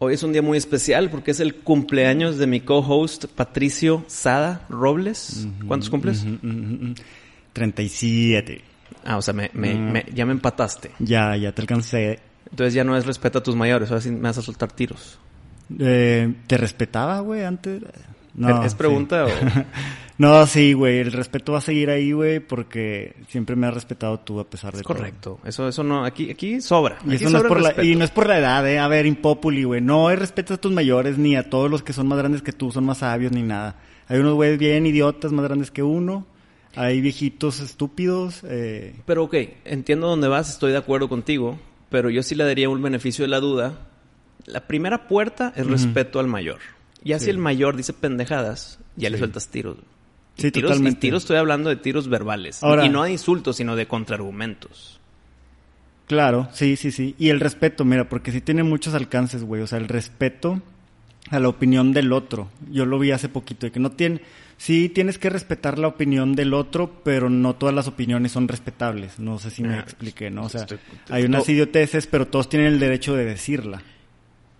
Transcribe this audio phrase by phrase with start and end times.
[0.00, 4.64] Hoy es un día muy especial porque es el cumpleaños de mi co-host Patricio Sada
[4.68, 5.48] Robles.
[5.66, 6.22] ¿Cuántos cumples?
[6.22, 6.94] Ujú, ujú, ujú.
[7.52, 8.62] 37.
[9.04, 9.92] Ah, o sea, me, me- Mm.
[9.92, 10.92] me- ya me empataste.
[11.00, 12.20] Ya, ya te alcancé.
[12.50, 15.18] Entonces ya no es respeto a tus mayores, ahora sí me vas a soltar tiros.
[15.78, 17.82] Eh, ¿Te respetaba, güey, antes?
[18.34, 18.78] No, ¿Es sí.
[18.78, 19.28] pregunta o...?
[20.18, 20.98] No, sí, güey.
[20.98, 24.72] El respeto va a seguir ahí, güey, porque siempre me has respetado tú a pesar
[24.72, 24.96] de Es todo.
[24.96, 25.38] correcto.
[25.44, 26.04] Eso, eso no...
[26.04, 26.98] Aquí, aquí sobra.
[27.06, 28.80] Y, Aquí eso no es por la, y no es por la edad, eh.
[28.80, 29.80] A ver, impopuli, güey.
[29.80, 32.52] No hay respeto a tus mayores, ni a todos los que son más grandes que
[32.52, 33.76] tú, son más sabios, ni nada.
[34.08, 36.26] Hay unos güeyes bien idiotas, más grandes que uno.
[36.74, 38.42] Hay viejitos estúpidos.
[38.44, 41.58] Eh, Pero ok, entiendo dónde vas, estoy de acuerdo contigo,
[41.90, 43.86] pero yo sí le daría un beneficio de la duda.
[44.46, 46.58] La primera puerta es respeto al mayor.
[47.04, 47.30] Ya si Sí.
[47.30, 49.76] el mayor dice pendejadas, ya le sueltas tiros.
[50.38, 51.00] Sí, Y tiros, y totalmente.
[51.00, 52.62] tiros estoy hablando de tiros verbales.
[52.62, 55.00] Ahora- y no de insultos, sino de contraargumentos.
[56.06, 57.14] Claro, sí, sí, sí.
[57.18, 59.60] Y el respeto, mira, porque sí tiene muchos alcances, güey.
[59.62, 60.62] O sea, el respeto
[61.30, 62.48] a la opinión del otro.
[62.70, 64.20] Yo lo vi hace poquito, de que no tiene...
[64.56, 69.18] Sí tienes que respetar la opinión del otro, pero no todas las opiniones son respetables.
[69.20, 70.44] No sé si me Ah, expliqué, ¿no?
[70.44, 70.78] O sea, estoy-
[71.10, 73.82] hay unas to- idioteces, pero todos tienen el derecho de decirla.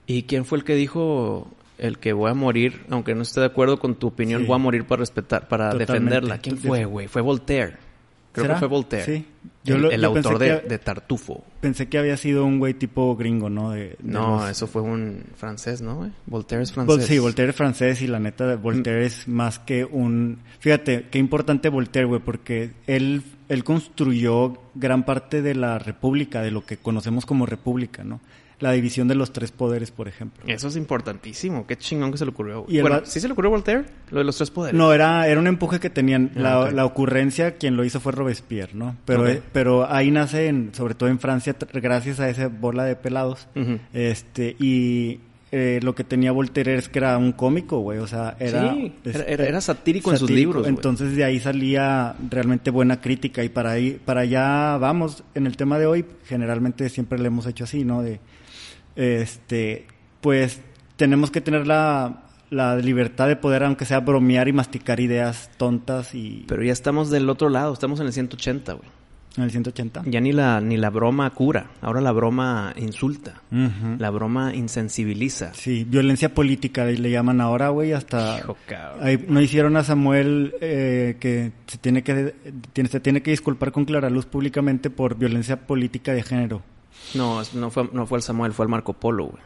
[0.07, 3.47] ¿Y quién fue el que dijo el que voy a morir, aunque no esté de
[3.47, 4.47] acuerdo con tu opinión, Sí.
[4.47, 5.93] voy a morir para respetar, para Totalmente.
[5.93, 6.39] defenderla?
[6.39, 7.09] ¿Quién fue, güey?
[7.09, 7.77] Fue Voltaire.
[8.33, 8.55] Creo ¿Será?
[8.55, 9.05] que fue Voltaire.
[9.07, 9.27] Sí.
[9.65, 11.45] Yo el lo- el yo pensé autor de, que- de Tartufo.
[11.61, 13.71] Pensé que había sido un güey tipo gringo, ¿no?
[13.71, 15.97] De, de No, los- eso fue un francés, ¿no?
[15.97, 16.11] güey?
[16.27, 17.07] Voltaire es Vol- francés.
[17.07, 20.39] Sí, Voltaire es francés y la neta, Voltaire es más que un...
[20.61, 26.51] Fíjate, qué importante Voltaire, güey, porque él, él construyó gran parte de la república, de
[26.51, 28.21] lo que conocemos como república, ¿no?
[28.61, 30.43] La división de los tres poderes, por ejemplo.
[30.47, 31.65] Eso es importantísimo.
[31.67, 32.65] Qué chingón que se le ocurrió.
[32.69, 33.85] Y bueno, ¿sí se le ocurrió a Voltaire?
[34.11, 34.77] Lo de los tres poderes.
[34.77, 36.33] No, era, era un empuje que tenían.
[36.37, 38.97] Ah, la, ocurrencia, quien lo hizo fue Robespierre, ¿no?
[39.05, 42.97] Pero, eh, pero ahí nace, en- sobre todo en Francia, gracias a esa bola de
[42.97, 43.47] pelados.
[43.93, 45.21] Este, y
[45.53, 47.99] eh, lo que tenía Voltaire es que era un cómico, güey.
[48.01, 48.73] O sea, era.
[48.75, 50.75] Sí, era- este, era- era satírico en sus libros, güey.
[50.75, 53.45] Entonces de ahí salía realmente buena crítica.
[53.45, 57.47] Y para ahí, para allá vamos, en el tema de hoy, generalmente siempre le hemos
[57.47, 58.03] hecho así, ¿no?
[58.03, 58.19] De
[58.99, 59.87] este,
[60.21, 60.61] pues
[60.97, 66.15] tenemos que tener la, la libertad de poder, aunque sea bromear y masticar ideas tontas
[66.15, 67.73] y Pero ya estamos del otro lado.
[67.73, 68.89] Estamos en el 180, güey.
[69.37, 70.03] en el 180.
[70.07, 71.71] Ya ni la, ni la broma cura.
[71.81, 73.41] Ahora la broma insulta.
[73.99, 75.55] La broma insensibiliza.
[75.55, 78.39] Sí, violencia política le llaman ahora, güey, hasta...
[78.41, 78.57] Hijo.
[79.01, 82.35] Ahí no hicieron a Samuel eh, que se tiene que
[82.73, 86.63] tiene, se tiene que disculpar con clara luz públicamente por violencia política de género.
[87.15, 89.43] No, no fue, no fue el Samuel, fue el Marco Polo, güey.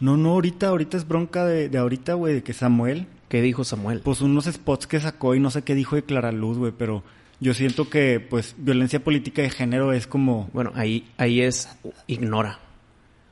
[0.00, 3.64] No, no, ahorita, ahorita es bronca de, de ahorita, güey, de que Samuel, ¿Qué dijo
[3.64, 4.00] Samuel?
[4.00, 7.02] pues unos spots que sacó y no sé qué dijo de clara luz, güey, pero
[7.40, 11.68] yo siento que, pues, violencia política de género es como, Bueno, ahí, ahí es
[12.06, 12.58] ignora.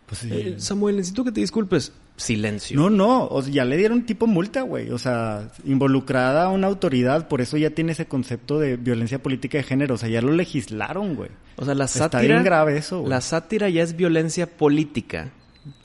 [0.06, 0.28] pues, sí.
[0.32, 1.92] Eh, Samuel, necesito que te disculpes.
[2.16, 2.76] Silencio.
[2.78, 4.90] No, no, o sea, ya le dieron tipo multa, güey.
[4.90, 9.58] O sea, involucrada a una autoridad, por eso ya tiene ese concepto de violencia política
[9.58, 9.94] de género.
[9.96, 11.30] O sea, ya lo legislaron, güey.
[11.56, 12.22] O sea, la Está sátira.
[12.22, 13.10] bien grave eso, güey.
[13.10, 15.30] La sátira ya es violencia política.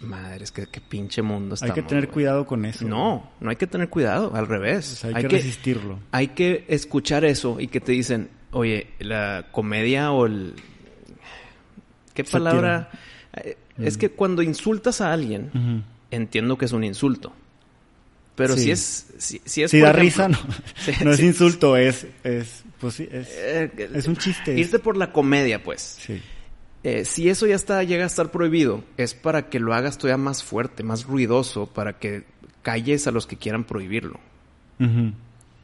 [0.02, 1.76] Madre, es que qué pinche mundo Hay estamos.
[1.76, 2.86] que tener cuidado con eso.
[2.86, 4.92] No, no hay que tener cuidado, al revés.
[4.94, 6.00] O sea, hay, que, resistirlo.
[6.12, 10.54] Hay que escuchar eso y que te dicen, oye, la comedia o el...
[12.14, 12.40] ¿Qué Sátira.
[12.52, 12.90] palabra?
[13.34, 15.86] Eh, Es que cuando insultas a alguien.
[16.12, 17.34] Entiendo que es un insulto.
[18.36, 18.64] Pero Sí.
[18.64, 19.08] si es...
[19.18, 20.38] Si, si es Si por da ejemplo- risa, no.
[21.06, 24.54] No es insulto, es, es, pues sí, es, Eh, es un chiste.
[24.54, 25.98] es- Irte por la comedia, pues.
[26.02, 26.22] sí.
[26.82, 30.16] Eh, si eso ya está, llega a estar prohibido, es para que lo hagas todavía
[30.16, 32.24] más fuerte, más ruidoso, para que
[32.62, 34.18] calles a los que quieran prohibirlo.
[34.80, 35.12] Ujú.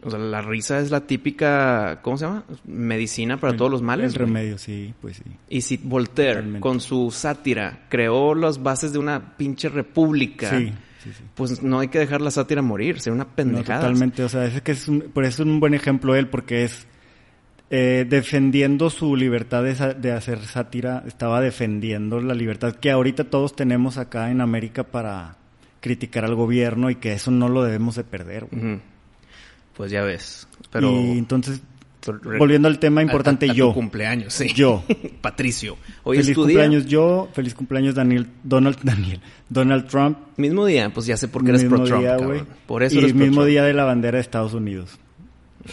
[0.05, 2.43] O sea, la risa es la típica, ¿cómo se llama?
[2.65, 4.13] Medicina para todos los males.
[4.13, 5.23] El remedio, sí, pues sí.
[5.49, 6.59] Y si Voltaire, Totalmente.
[6.61, 10.71] con su sátira, creó las bases de una pinche república, Sí,
[11.03, 11.23] sí, sí.
[11.33, 13.79] pues no hay que dejar la sátira morir, sería una No, pendejada.
[13.81, 16.63] totalmente, o sea, es que es un- por eso es un buen ejemplo él, porque
[16.65, 16.85] es
[17.71, 23.55] eh, defendiendo su libertad de, de hacer sátira, estaba defendiendo la libertad que ahorita todos
[23.55, 25.37] tenemos acá en América para
[25.81, 28.45] criticar al gobierno y que eso no lo debemos de perder.
[28.51, 28.79] güey.
[29.75, 30.47] Pues ya ves.
[30.71, 30.89] Pero.
[30.91, 31.61] Y entonces,
[32.37, 33.73] volviendo al tema importante, a- a tu yo.
[33.73, 34.53] cumpleaños, sí.
[34.53, 34.83] Yo.
[35.21, 35.77] Patricio.
[36.03, 36.43] Hoy es feliz día.
[36.45, 40.17] cumpleaños yo, feliz cumpleaños Daniel, Donald, Daniel, Donald Trump.
[40.37, 42.47] Mismo día, pues ya sé por qué eres pro Trump, día, cabrón.
[42.67, 44.97] Por eso y eres mismo día de la bandera de Estados Unidos.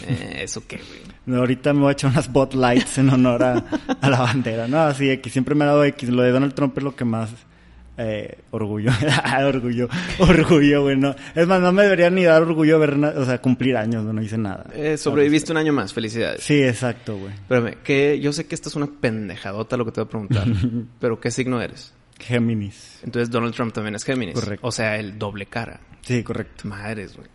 [0.07, 1.03] Eh, eso qué, güey.
[1.39, 3.63] Ahorita me voy a echar unas spotlights en honor a,
[4.01, 4.67] a la bandera.
[4.67, 6.09] No, así X, siempre me ha dado X.
[6.09, 7.29] Lo de Donald Trump es lo que más
[7.97, 8.91] eh, orgullo.
[9.45, 9.87] orgullo,
[10.19, 10.97] orgullo, güey.
[10.97, 11.15] no.
[11.35, 14.21] Es más, no me debería ni dar orgullo ver, o sea, cumplir años, no, no
[14.21, 14.65] hice nada.
[14.73, 16.43] Eh, sobreviviste un año más, felicidades.
[16.43, 17.33] Sí, exacto, güey.
[17.33, 20.47] Espérame, que yo sé que esta es una pendejadota lo que te voy a preguntar,
[20.99, 21.93] pero ¿qué signo eres?
[22.19, 22.99] Géminis.
[23.03, 24.35] Entonces Donald Trump también es Géminis.
[24.35, 24.67] Correcto.
[24.67, 25.79] O sea, el doble cara.
[26.01, 26.67] Sí, correcto.
[26.67, 27.27] Madres, güey.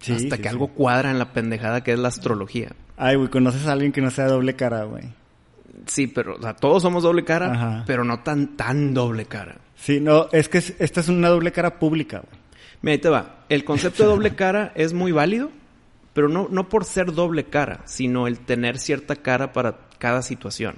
[0.00, 0.54] Sí, Hasta sí, que sí.
[0.54, 2.72] algo cuadra en la pendejada que es la astrología.
[2.96, 5.04] Ay, güey, ¿conoces a alguien que no sea doble cara, güey?
[5.86, 7.84] Sí, pero, o sea, todos somos doble cara, Ajá.
[7.86, 9.56] pero no tan, tan doble cara.
[9.76, 12.40] Sí, no, es que es- esta es una doble cara pública, güey.
[12.82, 13.44] Mira, ahí te va.
[13.48, 15.50] El concepto de doble cara es muy válido,
[16.12, 20.76] pero no, no por ser doble cara, sino el tener cierta cara para cada situación.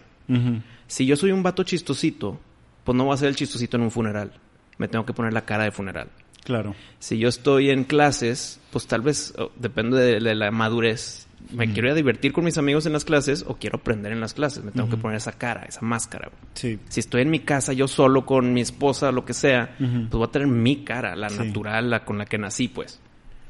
[0.86, 2.38] Si yo soy un vato chistosito,
[2.84, 4.32] pues no voy a ser el chistosito en un funeral.
[4.78, 6.08] Me tengo que poner la cara de funeral.
[6.44, 6.74] Claro.
[6.98, 11.26] Si yo estoy en clases, pues tal vez, oh, depende de, de la madurez.
[11.52, 14.20] Me quiero ir a divertir con mis amigos en las clases o quiero aprender en
[14.20, 14.62] las clases.
[14.64, 16.30] Me tengo que poner esa cara, esa máscara.
[16.54, 16.78] Sí.
[16.88, 20.24] Si estoy en mi casa yo solo con mi esposa, lo que sea, pues voy
[20.24, 21.38] a tener mi cara, la Sí.
[21.38, 23.00] natural, la con la que nací, pues.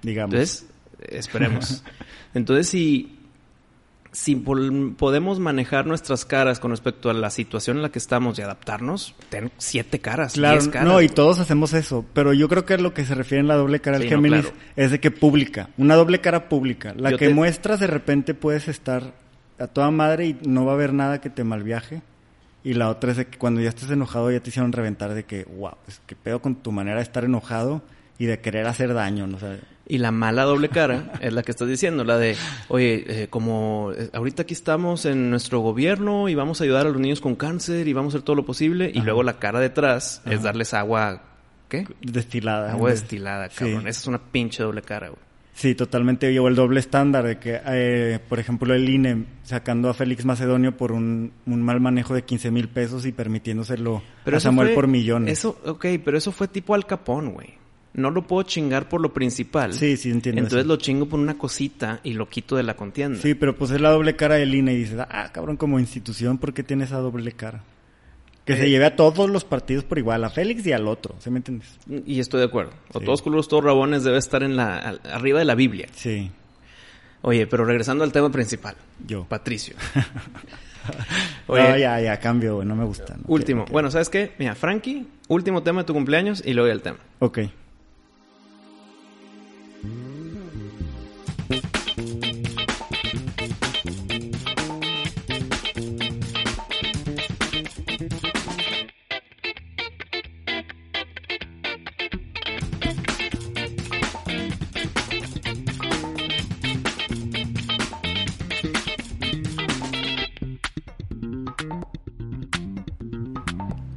[0.03, 0.33] Digamos.
[0.35, 0.67] Entonces,
[1.01, 1.83] esperemos.
[2.35, 3.18] Entonces, si,
[4.13, 8.43] si podemos manejar nuestras caras con respecto a la situación en la que estamos y
[8.43, 10.89] adaptarnos, ten siete caras, Claro, diez caras.
[10.89, 13.49] no, y todos hacemos eso, pero yo creo que a lo que se refiere en
[13.49, 14.57] la doble cara Sí, del no, Géminis claro.
[14.77, 16.95] es de que pública, una doble cara pública.
[16.97, 19.13] La Yo que te- muestras de repente puedes estar
[19.59, 22.03] a toda madre y no va a haber nada que te malviaje.
[22.65, 25.25] Y la otra es de que cuando ya estés enojado ya te hicieron reventar de
[25.25, 27.83] que, wow, es que pedo con tu manera de estar enojado
[28.19, 29.37] y de querer hacer daño, ¿no?
[29.37, 29.59] O sea,
[29.91, 32.37] Y la mala doble cara es la que estás diciendo, la de,
[32.69, 36.91] oye, eh, como eh, ahorita aquí estamos en nuestro gobierno y vamos a ayudar a
[36.91, 39.07] los niños con cáncer y vamos a hacer todo lo posible, y Ajá.
[39.07, 41.23] luego la cara detrás es darles agua,
[41.71, 41.87] ¿qué?
[42.03, 42.73] destilada.
[42.73, 43.57] Agua destilada, Sí.
[43.61, 43.89] cabrón.
[43.89, 45.21] Esa es una pinche doble cara, güey.
[45.55, 46.31] Sí, totalmente.
[46.31, 50.77] Llevó el doble estándar de que, eh, por ejemplo, el INE sacando a Félix Macedonio
[50.77, 54.75] por un, un mal manejo de 15 mil pesos y permitiéndoselo a eso Samuel fue-
[54.77, 55.33] por millones.
[55.37, 57.55] Eso, ok, pero eso fue tipo Al Capón, güey.
[57.99, 59.73] No lo puedo chingar por lo principal.
[59.75, 60.69] Sí, sí, entiendo Entonces eso.
[60.69, 63.21] lo chingo por una cosita y lo quito de la contienda.
[63.21, 66.39] Sí, pero pues es la doble cara del INE y dices, ah, cabrón, como institución,
[66.39, 67.63] ¿por qué tiene esa doble cara?
[68.45, 71.17] Que Eh, se lleve a todos los partidos por igual, a Félix y al otro,
[71.19, 71.69] ¿se me entiendes?
[72.07, 72.71] Y estoy de acuerdo.
[72.95, 73.05] O Sí.
[73.05, 74.79] todos culos, todos rabones debe estar en la,
[75.13, 75.89] arriba de la Biblia.
[75.93, 76.31] Sí,
[77.21, 78.77] Oye, pero regresando al tema principal.
[79.07, 79.25] yo.
[79.25, 79.75] Patricio.
[81.49, 83.17] Oye, no, ya, ya, cambio, no me gusta.
[83.17, 83.25] ¿no?
[83.27, 83.65] último.
[83.71, 84.33] Bueno, ¿sabes qué?
[84.39, 86.99] Mira, Frankie, último tema de tu cumpleaños y luego el tema.
[87.19, 87.41] Ok.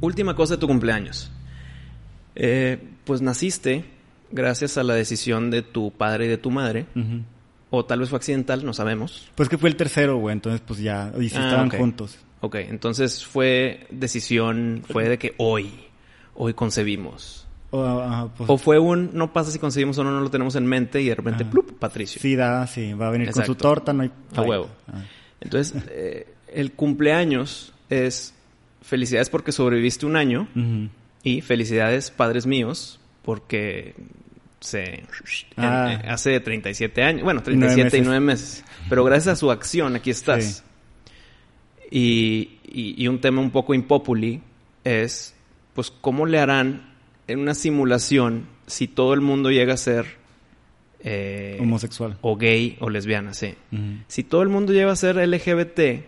[0.02, 1.30] Última cosa de tu cumpleaños.
[2.34, 3.84] Eh, pues naciste
[4.32, 6.86] gracias a la decisión de tu padre y de tu madre.
[7.70, 9.30] O tal vez fue accidental, no sabemos.
[9.34, 12.18] Pues que fue el tercero, güey, entonces pues ya, y Ah, estaban juntos.
[12.40, 15.70] Ok, entonces fue decisión, fue de que hoy,
[16.34, 17.46] hoy concebimos.
[17.70, 20.54] O, ajá, pues, O fue un, no pasa si concebimos o no, no lo tenemos
[20.56, 21.50] en mente y de repente, Ajá.
[21.50, 22.20] plup, Patricio.
[22.20, 24.10] sí, da, sí, va a venir con su torta, no hay...
[24.36, 24.68] A huevo.
[24.88, 25.00] Ah.
[25.40, 28.34] Entonces, eh, el cumpleaños es
[28.82, 30.48] felicidades porque sobreviviste un año
[31.22, 33.94] y felicidades, padres míos, porque
[34.60, 34.82] se...
[34.82, 35.06] en-
[35.56, 35.92] Ah.
[36.04, 38.06] eh, hace 37 años, bueno, Y nueve 37 y meses.
[38.06, 38.64] 9 meses.
[38.88, 40.44] Pero gracias a su acción, aquí estás.
[40.44, 41.88] Sí.
[41.90, 44.40] Y, y- y un tema un poco impopuli
[44.84, 45.34] es,
[45.74, 46.92] pues, ¿cómo le harán
[47.28, 50.06] en una simulación si todo el mundo llega a ser...
[51.00, 52.16] eh, Homosexual.
[52.20, 53.54] o gay o lesbiana, sí.
[54.08, 56.04] Si todo el mundo llega a ser LGBT,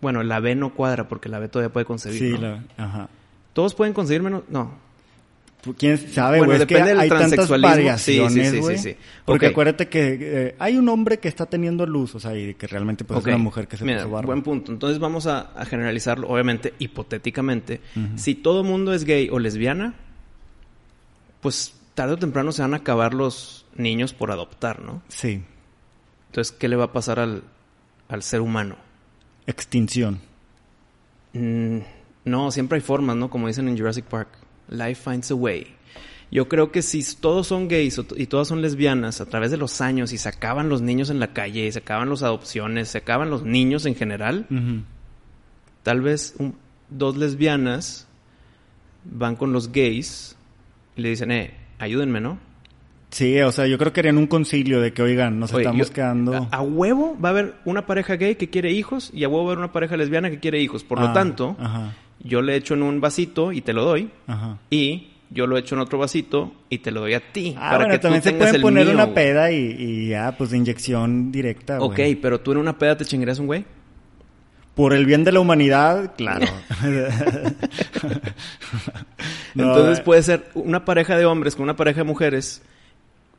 [0.00, 2.18] bueno, la B no cuadra porque la B todavía puede concebir.
[2.18, 2.38] Sí, ¿no?
[2.40, 3.08] la, ajá.
[3.54, 4.42] Todos pueden concebir menos.
[4.48, 4.74] No.
[5.64, 6.60] Pues, ¿Quién sabe, Bueno, güey?
[6.62, 8.96] Es que depende del hay tantas variaciones, Sí, sí, sí.
[9.24, 12.66] Porque acuérdate que eh, hay un hombre que está teniendo luz, o sea, y que
[12.66, 13.26] realmente pues, Ok.
[13.28, 14.26] es una mujer que se Mira, puso barba.
[14.26, 14.72] buen punto.
[14.72, 17.80] Entonces vamos a, a generalizarlo, obviamente, hipotéticamente.
[18.16, 19.94] Si todo mundo es gay o lesbiana,
[21.40, 25.02] pues tarde o temprano se van a acabar los niños por adoptar, ¿no?
[25.08, 25.42] Sí.
[26.28, 27.42] Entonces, ¿qué le va a pasar al,
[28.08, 28.76] al ser humano?
[29.46, 30.20] Extinción.
[31.32, 31.78] Mm,
[32.24, 33.30] no, siempre hay formas, ¿no?
[33.30, 34.28] Como dicen en Jurassic Park.
[34.68, 35.66] Life finds a way.
[36.30, 39.80] Yo creo que si todos son gays y todas son lesbianas a través de los
[39.80, 42.98] años y se acaban los niños en la calle, y se acaban las adopciones, se
[42.98, 44.82] acaban los niños en general, Ujú.
[45.84, 46.56] tal vez un-
[46.90, 48.08] dos lesbianas
[49.04, 50.36] van con los gays
[50.96, 52.38] y le dicen, eh, ayúdenme, ¿no?
[53.10, 55.86] Sí, o sea, yo creo que harían un concilio de que, oigan, nos Oye, estamos
[55.88, 56.48] yo- quedando...
[56.50, 59.44] A, a huevo va a haber una pareja gay que quiere hijos y a huevo
[59.44, 60.82] va a haber una pareja lesbiana que quiere hijos.
[60.82, 64.10] Por lo Ah, tanto, Ajá, yo le echo en un vasito y te lo doy.
[64.26, 64.58] ajá.
[64.70, 67.54] Y yo lo echo en otro vasito y te lo doy a ti.
[67.56, 69.14] Ah, para bueno, que también tú se pueden poner mío, una güey.
[69.16, 72.14] peda y, y ya, pues de inyección directa, Ok, güey.
[72.14, 73.64] pero tú en una peda te chingarías un güey.
[74.76, 76.46] Por el bien de la humanidad, claro.
[79.54, 80.02] Entonces eh.
[80.04, 82.62] puede ser una pareja de hombres con una pareja de mujeres.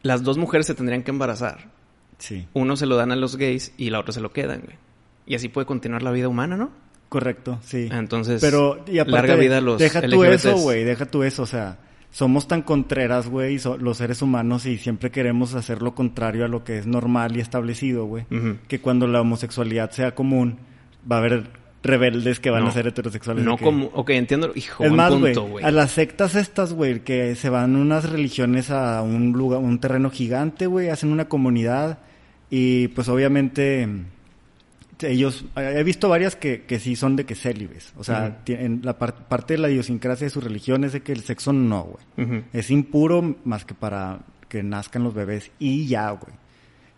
[0.01, 1.69] Las dos mujeres se tendrían que embarazar.
[2.17, 4.77] Sí, Uno se lo dan a los gays y la otra se lo quedan, güey.
[5.27, 6.71] Y así puede continuar la vida humana, ¿no?
[7.19, 7.87] Correcto, sí.
[7.91, 10.45] Entonces, Pero, y aparte, larga vida a los deja tú LGBTs.
[10.45, 11.77] eso, güey, deja tú eso, o sea,
[12.11, 16.47] somos tan contreras, güey, so- los seres humanos y siempre queremos hacer lo contrario a
[16.49, 18.25] lo que es normal y establecido, güey.
[18.67, 20.57] Que cuando la homosexualidad sea común,
[21.09, 21.43] va a haber
[21.83, 22.69] rebeldes que van No.
[22.69, 23.45] a ser heterosexuales.
[23.45, 23.85] No que- como...
[23.93, 24.51] Ok, entiendo.
[24.55, 25.35] Hijo, Es más, güey.
[25.63, 30.09] a las sectas estas, güey, que se van unas religiones a un lugar, un terreno
[30.09, 31.99] gigante, güey, hacen una comunidad
[32.49, 33.87] y pues obviamente
[35.01, 38.97] ellos, he visto varias que, que sí son de que célibes, o sea, tienen la
[38.97, 41.83] par- parte de la idiosincrasia de su religión es de que el sexo no,
[42.17, 42.43] güey.
[42.53, 46.33] Es impuro más que para que nazcan los bebés y ya, güey.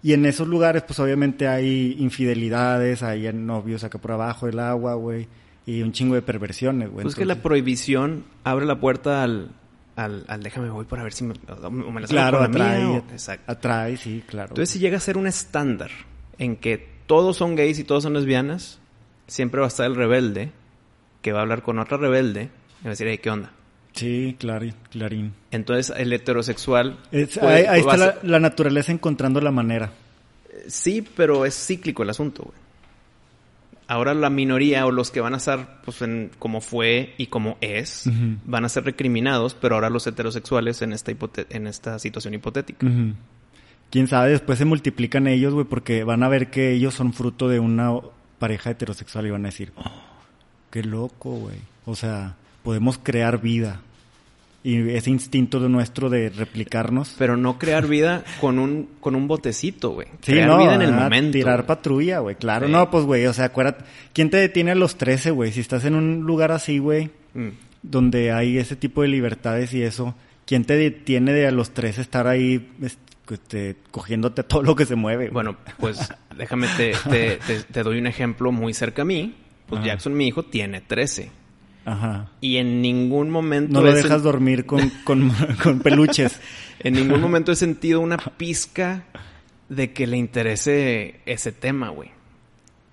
[0.04, 4.94] Y en esos lugares, pues obviamente hay infidelidades, hay novios acá por abajo del agua,
[4.94, 5.28] güey,
[5.66, 7.04] y un chingo de perversiones, güey.
[7.04, 9.50] Pues que la prohibición abre la puerta al,
[9.96, 13.04] al, al déjame voy para ver si me, o me la salgo Claro, atrae, mía,
[13.08, 13.52] o- exacto.
[13.52, 14.50] atrae, sí, claro.
[14.50, 15.90] Entonces, si llega a ser un estándar
[16.38, 18.80] en que todos son gays y todos son lesbianas,
[19.26, 20.52] siempre va a estar el rebelde
[21.22, 22.44] que va a hablar con otra rebelde
[22.82, 23.52] y va a decir, hey, ¿qué onda?
[23.94, 25.34] sí, claro, clarín.
[25.50, 27.00] Entonces, el heterosexual...
[27.12, 29.92] Es- puede- ahí ahí está la, naturaleza encontrando la manera.
[30.68, 32.56] Sí, pero es cíclico el asunto, güey.
[33.90, 37.58] Ahora la minoría o los que van a estar pues, en, como fue y como
[37.62, 38.04] es,
[38.46, 42.86] van a ser recriminados, pero ahora los heterosexuales en esta, hipote- en esta situación hipotética.
[43.90, 47.48] Quién sabe, después se multiplican ellos, güey, porque van a ver que ellos son fruto
[47.48, 47.92] de una
[48.40, 49.92] pareja heterosexual y van a decir, "Oh,
[50.72, 51.58] qué loco, güey.
[51.86, 53.82] O sea, podemos crear vida.
[54.64, 57.16] Y ese instinto de nuestro de replicarnos.
[57.18, 60.08] Pero no crear vida con un, con un botecito, güey.
[60.22, 61.32] Sí, crear no, vida en el momento.
[61.32, 62.66] Tirar patrulla, güey, claro.
[62.66, 62.72] Sí.
[62.74, 63.86] No, pues, güey, o sea, acuérdate.
[64.12, 65.54] ¿Quién te detiene a los 13, güey?
[65.54, 67.50] Si estás en un lugar así, güey, Mm.
[67.84, 70.16] donde hay ese tipo de libertades y eso,
[70.46, 72.70] ¿quién te detiene de a los 13 estar ahí
[73.36, 75.30] este, cogiéndote todo lo que se mueve?
[75.30, 76.00] Bueno, pues
[76.36, 79.36] déjame, te, te, te- te doy un ejemplo muy cerca a mí.
[79.68, 79.88] Pues Ajá.
[79.88, 81.30] Jackson, mi hijo, tiene 13.
[81.86, 82.30] Ajá.
[82.42, 83.74] Y en ningún momento...
[83.74, 85.30] No lo dejas dormir con, con,
[85.64, 86.40] con peluches.
[86.80, 89.06] En ningún momento he sentido una pizca
[89.68, 92.12] de que le interese ese tema, güey.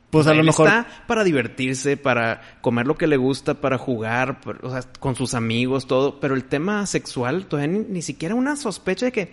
[0.09, 0.69] Pues a Él lo mejor.
[0.69, 5.35] está para divertirse, para comer lo que le gusta, para jugar, o sea, con sus
[5.35, 6.19] amigos, todo.
[6.19, 9.29] Pero el tema sexual, todavía ni, ni siquiera una sospecha de que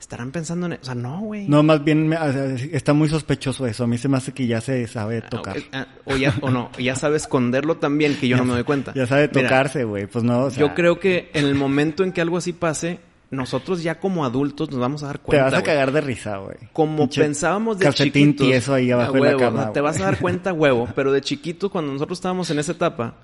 [0.00, 0.74] estarán pensando en...
[0.74, 1.48] e-, O sea, no, güey.
[1.48, 3.84] No, más bien me- o sea, está muy sospechoso eso.
[3.84, 5.56] A mí se me hace que ya se sabe Ah, tocar.
[5.58, 8.64] ok, ah, o, ya, o no, ya sabe esconderlo también que yo no me doy
[8.64, 8.92] cuenta.
[8.94, 10.06] Ya sabe tocarse, güey.
[10.06, 13.00] Pues no, o sea, yo creo que en el momento en que algo así pase,
[13.30, 15.44] nosotros ya como adultos nos vamos a dar Te cuenta.
[15.44, 16.56] vas a cagar de risa, güey.
[16.72, 18.46] Como Pinche pensábamos de calcetín chiquitos.
[18.46, 20.52] tieso ahí abajo a de la huevo, cama, o sea, Te vas a dar cuenta,
[20.54, 20.88] huevo.
[20.94, 23.16] Pero de chiquitos, cuando nosotros estábamos en esa etapa,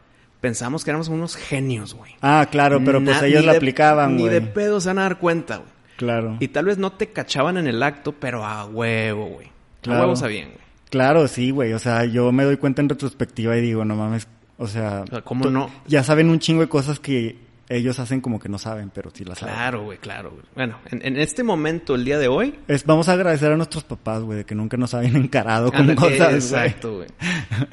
[0.42, 2.12] pensamos que éramos unos genios, güey.
[2.20, 4.34] Ah, claro, pero pues ellos ni la de- aplicaban, Ni güey.
[4.34, 5.70] de pedo se van a dar cuenta, güey.
[5.96, 6.36] Claro.
[6.40, 9.48] Y tal vez no te cachaban en el acto, pero a huevo, güey.
[9.80, 10.00] Claro.
[10.00, 10.64] A huevo sabían, güey.
[10.90, 11.72] Claro, sí, güey.
[11.72, 14.28] O sea, yo me doy cuenta en retrospectiva y digo, no mames.
[14.58, 15.68] O sea, O sea, ¿cómo no?
[15.86, 17.36] Ya saben un chingo de cosas que
[17.68, 19.54] ellos hacen como que no saben, pero sí las saben.
[19.54, 20.42] Claro, güey, claro, güey.
[20.54, 23.84] Bueno, en, en este momento, el día de hoy, Es, vamos a agradecer a nuestros
[23.84, 26.34] papás, güey, de que nunca nos habían encarado con cosas.
[26.34, 27.08] Exacto, güey.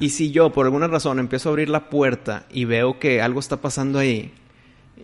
[0.00, 3.38] Y si yo, por alguna razón, empiezo a abrir la puerta y veo que algo
[3.38, 4.32] está pasando ahí,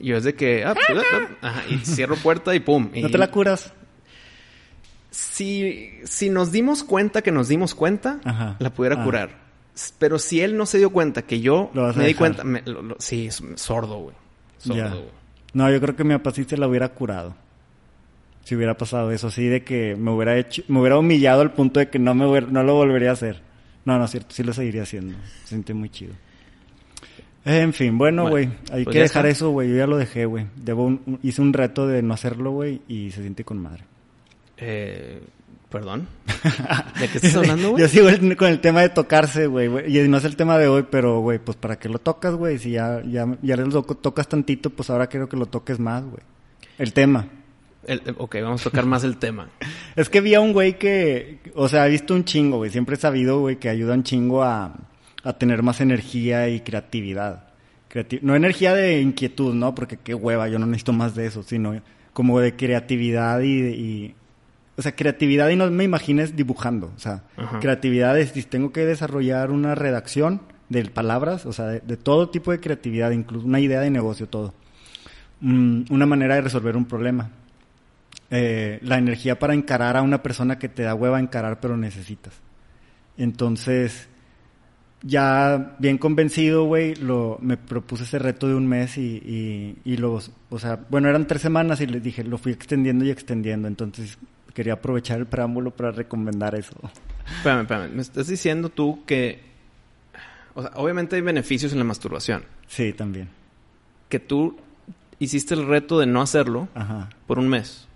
[0.01, 0.65] yo es de que...
[0.65, 2.91] ah, pues, ah, ah, ajá, y cierro puerta y pum.
[2.95, 3.73] ¿No y te la curas?
[5.11, 8.57] si, si nos dimos cuenta que nos dimos cuenta, Ajá.
[8.59, 9.05] la pudiera Ah.
[9.05, 9.31] curar.
[9.99, 12.45] Pero si él no se dio cuenta que yo me di cuenta...
[12.45, 14.17] me- lo- lo- sí, es sordo, güey.
[14.59, 14.89] Sordo, Ya.
[14.89, 15.05] güey.
[15.55, 16.15] No, yo creo que mi
[16.47, 17.35] se la hubiera curado.
[18.45, 21.81] Si hubiera pasado eso, sí, de que me hubiera hecho, me hubiera humillado al punto
[21.81, 23.41] de que no me hubiera- no lo volvería a hacer.
[23.85, 25.17] No, no es cierto, sí lo seguiría haciendo.
[25.43, 26.15] Se siente muy chido.
[27.51, 29.29] En fin, bueno, Bueno, güey, hay pues que dejar está.
[29.39, 29.71] eso, güey.
[29.71, 30.47] Yo ya lo dejé, güey.
[30.57, 33.85] Debo un- un- hice un reto de no hacerlo, güey, y se siente con madre.
[34.59, 35.21] Eh,
[35.71, 36.09] Perdón.
[36.99, 37.83] ¿De qué estás hablando, güey?
[37.83, 39.99] Yo sigo el- con el tema de tocarse, güey, güey.
[39.99, 42.59] Y no es el tema de hoy, pero, güey, pues para que lo tocas, güey.
[42.59, 46.23] Si ya, ya, ya lo tocas tantito, pues ahora quiero que lo toques más, güey.
[46.79, 47.27] El tema.
[47.87, 49.49] El- ok, vamos a tocar más el tema.
[49.97, 52.71] Es que vi a un güey que, o sea, he visto un chingo, güey.
[52.71, 54.75] Siempre he sabido, güey, que ayuda un chingo a,
[55.25, 57.45] a tener más energía y creatividad.
[57.91, 59.75] Creati- no energía de inquietud, ¿no?
[59.75, 61.81] Porque qué hueva, yo no necesito más de eso, sino
[62.13, 64.15] como de creatividad y, y-
[64.77, 67.59] o sea, creatividad y no me imagines dibujando, o sea, Ajá.
[67.59, 72.53] creatividad es tengo que desarrollar una redacción de palabras, o sea, de, de todo tipo
[72.53, 74.55] de creatividad, incluso una idea de negocio, todo.
[75.41, 77.31] Mm, una manera de resolver un problema.
[78.31, 82.35] Eh, la energía para encarar a una persona que te da hueva encarar pero necesitas.
[83.17, 84.09] Entonces,
[85.03, 89.97] ya bien convencido, güey, lo, me propuse ese reto de un mes y, y, y
[89.97, 93.69] lo, o sea, bueno, eran tres semanas y les dije, lo fui extendiendo y extendiendo,
[93.69, 94.19] entonces
[94.55, 96.75] quería aprovechar el preámbulo para recomendar eso.
[97.37, 99.41] Espérame, espérame, me estás diciendo tú que,
[100.55, 102.45] o sea, obviamente hay beneficios en la masturbación.
[102.67, 103.29] Sí, también.
[104.09, 104.59] Que tú
[105.21, 107.09] hiciste el reto de no hacerlo Ajá.
[107.27, 107.87] por un mes.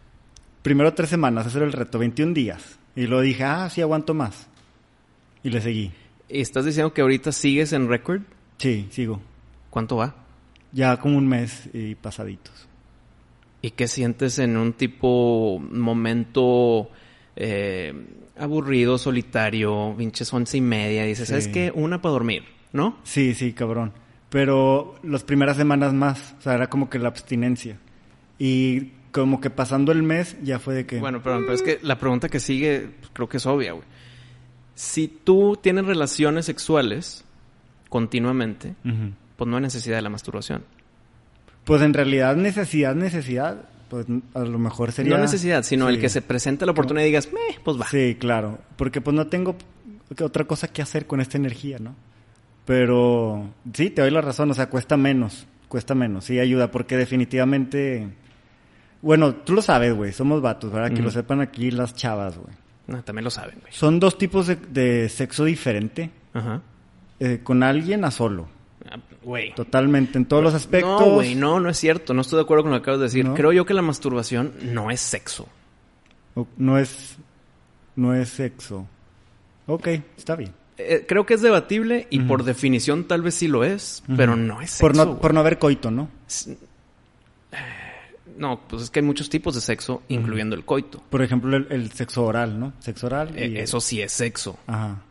[0.62, 2.78] Primero tres semanas, hacer el reto, 21 días.
[2.94, 4.46] Y lo dije, ah, sí, aguanto más.
[5.42, 5.92] Y le seguí.
[6.32, 8.22] ¿Y estás diciendo que ahorita sigues en récord?
[8.58, 9.20] Sí, sigo.
[9.70, 10.14] ¿Cuánto va?
[10.72, 12.68] Ya como un mes y pasaditos.
[13.60, 16.90] ¿Y qué sientes en un tipo momento
[17.36, 17.92] eh,
[18.38, 21.04] aburrido, solitario, pinches once y media?
[21.04, 21.32] Dices, Sí.
[21.32, 21.70] ¿sabes qué?
[21.74, 22.98] Una para dormir, ¿no?
[23.04, 23.92] Sí, sí, cabrón.
[24.30, 27.78] Pero las primeras semanas más, o sea, era como que la abstinencia.
[28.38, 30.98] Y como que pasando el mes ya fue de que...
[30.98, 33.84] Bueno, pero, pero es que la pregunta que sigue pues, creo que es obvia, güey.
[34.74, 37.24] Si tú tienes relaciones sexuales
[37.88, 38.74] continuamente,
[39.36, 40.62] pues no hay necesidad de la masturbación.
[41.64, 45.14] Pues en realidad necesidad, necesidad, pues a lo mejor sería...
[45.16, 45.94] No necesidad, sino Sí.
[45.94, 47.86] el que se presente la oportunidad y digas, meh, pues va.
[47.86, 48.58] Sí, claro.
[48.76, 49.56] Porque pues no tengo
[50.20, 51.94] otra cosa que hacer con esta energía, ¿no?
[52.64, 56.96] Pero sí, te doy la razón, o sea, cuesta menos, cuesta menos, sí ayuda, porque
[56.96, 58.08] definitivamente...
[59.02, 60.92] Bueno, tú lo sabes, güey, somos vatos, ¿verdad?
[60.96, 62.54] Que lo sepan aquí las chavas, güey.
[62.92, 63.72] No, también lo saben, güey.
[63.72, 66.60] Son dos tipos de, de sexo diferente, Ajá.
[67.18, 68.48] eh, con alguien a solo,
[68.90, 69.54] Ah, Güey.
[69.54, 71.00] totalmente, en todos los aspectos.
[71.00, 72.14] No, güey, no, no es cierto.
[72.14, 73.24] No estoy de acuerdo con lo que acabas de decir.
[73.24, 73.34] ¿No?
[73.34, 75.48] Creo yo que la masturbación no es sexo.
[76.56, 77.16] No es,
[77.94, 78.86] no es sexo.
[79.66, 80.52] Ok, está bien.
[80.78, 84.60] Eh, creo que es debatible y por definición tal vez sí lo es, pero no
[84.60, 84.80] es sexo.
[84.80, 86.08] Por no, por no haber coito, ¿no?
[88.36, 91.02] No, pues es que hay muchos tipos de sexo, incluyendo el coito.
[91.10, 92.72] Por ejemplo, el, el sexo oral, ¿no?
[92.80, 93.32] Sexo oral.
[93.36, 94.58] y- Eh, eso sí es sexo.
[94.66, 95.02] Ajá.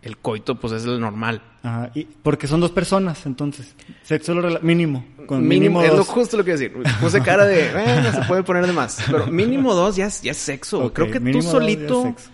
[0.00, 1.42] El coito, pues es el normal.
[1.62, 1.90] Ajá.
[1.94, 3.74] Y, porque son dos personas, entonces.
[4.02, 5.04] Sexo rela- mínimo.
[5.26, 6.08] Con mínimo, mínimo, es lo dos.
[6.08, 6.72] justo lo que decir.
[7.00, 9.02] Puse cara de, bueno, se puede poner de más.
[9.10, 10.92] Pero mínimo dos ya es, ya es sexo.
[10.92, 12.30] Creo que tú dos es solito sexo.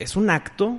[0.00, 0.78] es un acto.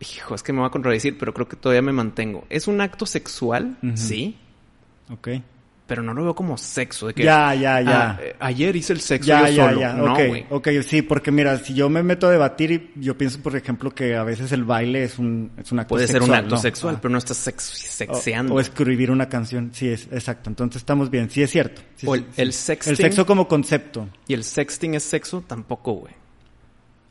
[0.00, 2.44] Hijo, es que me va a contradecir, pero creo que todavía me mantengo.
[2.50, 4.36] Es un acto sexual, sí,
[5.10, 5.28] Ok.
[5.86, 7.06] Pero no lo veo como sexo.
[7.08, 8.10] De que, Ya, ya, ya.
[8.10, 9.80] ah, eh, ayer hice el sexo Ya, yo ya, solo.
[9.80, 9.92] ya.
[9.92, 10.14] No,
[10.56, 13.90] ok, sí, porque mira, si yo me meto a debatir y yo pienso, por ejemplo,
[13.90, 16.22] que a veces el baile es un, es un acto Puede sexual.
[16.22, 16.60] ser un acto ¿no?
[16.60, 16.98] sexual, Ah.
[17.02, 18.54] pero no estás sex- sexeando.
[18.54, 19.70] O, o escribir una canción.
[19.74, 20.48] Sí, es exacto.
[20.50, 21.28] Entonces estamos bien.
[21.30, 21.82] Sí, es cierto.
[21.96, 22.58] Sí, O sí, el- sí.
[22.64, 22.90] sexting.
[22.92, 24.08] El sexo como concepto.
[24.26, 26.14] Y el sexting es sexo, tampoco, güey.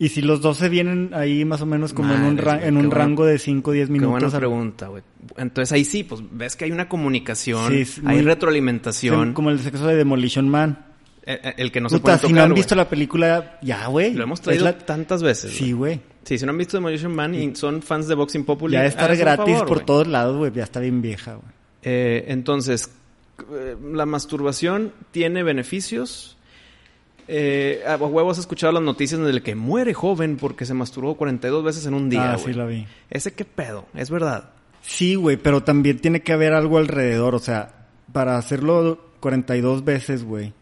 [0.03, 2.75] Y si los dos se vienen ahí más o menos como en un, ra- en
[2.77, 4.33] un rango de 5 o 10 Qué buena minutos.
[4.35, 5.03] pregunta, güey.
[5.37, 9.33] Entonces ahí sí, pues ves que hay una comunicación, Sí, hay muy- retroalimentación.
[9.33, 10.85] Como el sexo de Demolition Man.
[11.25, 13.87] Eh, eh, El, que no se puede si tocar, no han visto la película, ya,
[13.87, 14.13] güey.
[14.13, 15.53] Lo hemos traído la- tantas veces.
[15.53, 16.01] Sí, güey.
[16.25, 19.17] Sí, si no han visto Demolition Man y son fans de Boxing Populi, Ya un
[19.17, 20.51] gratis favor, por todos lados, güey.
[20.53, 21.47] Ya está bien vieja, güey.
[21.83, 22.89] Eh, entonces,
[23.53, 26.37] eh, la masturbación tiene beneficios.
[27.27, 31.15] Eh, a huevos has escuchado las noticias en el que muere joven porque se masturbó
[31.15, 32.86] 42 veces en un día, ah, sí la vi.
[33.09, 34.51] Ese qué pedo, es verdad.
[34.81, 37.36] Sí, güey, pero también tiene que haber algo alrededor.
[37.36, 40.53] O sea, para hacerlo 42 veces, güey.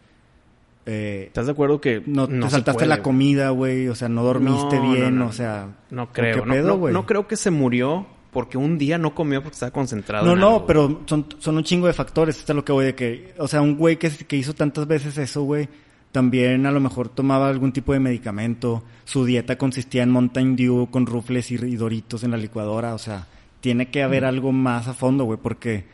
[0.86, 3.88] Eh, ¿Estás de acuerdo que no, no te saltaste puede, la comida, güey.
[3.88, 5.18] O sea, no dormiste No, bien.
[5.18, 6.40] no, o sea, No creo.
[6.42, 10.24] ¿qué no- pedo, creo que se murió porque un día no comió porque estaba concentrado.
[10.24, 12.38] No, en no, algo, pero son, son un chingo de factores.
[12.38, 14.86] Esto es lo que voy de que, o sea, un güey que, que hizo tantas
[14.86, 15.68] veces eso, güey,
[16.12, 18.84] también a lo mejor tomaba algún tipo de medicamento.
[19.04, 22.94] Su dieta consistía en Mountain Dew con rufles y, y doritos en la licuadora.
[22.94, 23.26] O sea,
[23.60, 25.84] tiene que haber algo más a fondo, güey, porque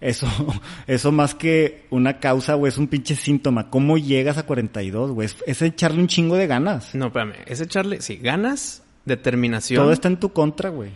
[0.00, 0.26] eso,
[0.86, 3.70] eso más que una causa, güey, es un pinche síntoma.
[3.70, 5.26] ¿Cómo llegas a 42, güey?
[5.26, 6.94] Es, es echarle un chingo de ganas.
[6.94, 7.34] No, espérame.
[7.46, 9.82] Es echarle, sí, ganas, determinación.
[9.82, 10.90] Todo está en tu contra, güey.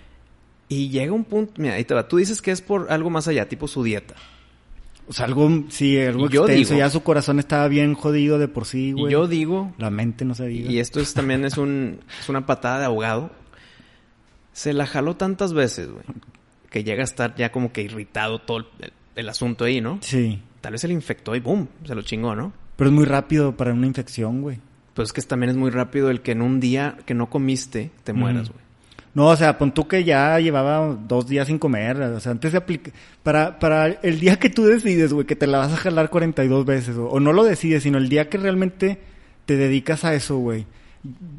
[0.68, 2.08] Y llega un punto, mira, ahí te va.
[2.08, 4.14] Tú dices que es por algo más allá, tipo su dieta.
[5.06, 6.74] O sea, algo, sí, algo yo extenso.
[6.74, 9.12] digo- ya su corazón estaba bien jodido de por sí, güey.
[9.12, 10.70] yo digo, La mente no se diga.
[10.70, 13.30] y esto es también es un es una patada de ahogado.
[14.52, 16.04] Se la jaló tantas veces, güey,
[16.70, 18.66] que llega a estar ya como que irritado todo el,
[19.16, 19.98] el asunto ahí, ¿no?
[20.00, 20.40] Sí.
[20.60, 22.52] Tal vez se le infectó y boom, se lo chingó, ¿no?
[22.76, 24.58] Pero es muy rápido para una infección, güey.
[24.94, 27.90] Pues es que también es muy rápido el que en un día que no comiste
[28.04, 28.63] te mueras, güey.
[29.14, 32.00] No, o sea, pon tú que ya llevaba dos días sin comer.
[32.00, 32.92] O sea, antes de aplicar...
[33.22, 36.66] Para, para el día que tú decides, güey, que te la vas a jalar 42
[36.66, 36.96] veces.
[36.96, 38.98] O, o no lo decides, sino el día que realmente
[39.46, 40.66] te dedicas a eso, güey.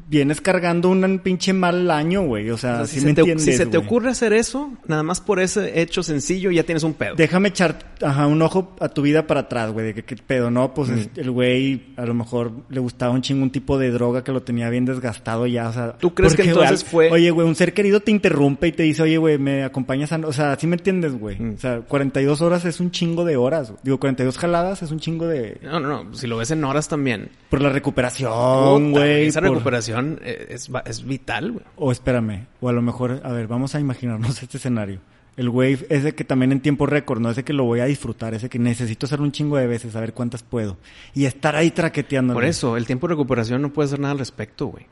[0.08, 2.50] Vienes cargando un pinche mal año, güey.
[2.50, 3.86] O sea, O sea, si si, me te, entiendes, si se te güey.
[3.86, 7.16] ocurre hacer eso, nada más por ese hecho sencillo ya tienes un pedo.
[7.16, 9.86] Déjame echar ajá, un ojo a tu vida para atrás, güey.
[9.86, 10.72] De que qué pedo, ¿no?
[10.74, 10.98] Pues Mm.
[10.98, 14.32] es- el güey a lo mejor le gustaba un chingo un tipo de droga que
[14.32, 15.92] lo tenía bien desgastado ya, o sea.
[15.98, 18.82] ¿Tú crees que entonces güey, fue- Oye, güey, un ser querido te interrumpe y te
[18.84, 20.16] dice, oye, güey, me acompañas a...
[20.18, 21.38] O sea, ¿sí me entiendes, güey?
[21.40, 21.54] Mm.
[21.54, 23.70] O sea, 42 horas es un chingo de horas.
[23.70, 23.80] güey.
[23.82, 25.58] Digo, 42 jaladas es un chingo de...
[25.62, 26.14] No, no, no.
[26.14, 27.30] Si lo ves en horas también.
[27.50, 29.30] Por la recuperación, güey.
[29.32, 31.64] Por- recuperación eh, es, vital, güey.
[31.76, 35.00] O espérame, o a lo mejor, a ver, vamos a imaginarnos este escenario.
[35.36, 38.32] El güey ese que también en tiempo récord, no ese que lo voy a disfrutar,
[38.32, 40.78] ese que necesito hacer un chingo de veces, a ver cuántas puedo.
[41.14, 42.32] Y estar ahí traqueteando.
[42.32, 44.86] Por eso, el tiempo de recuperación no puede hacer nada al respecto, güey.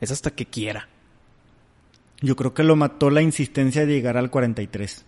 [0.00, 0.88] Es hasta que quiera.
[2.20, 5.04] Yo creo que lo mató la insistencia de llegar al 43.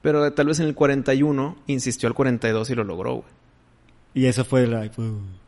[0.00, 3.43] Pero tal vez en el 41 insistió al 42 y lo logró, güey.
[4.14, 4.88] Y eso fue la...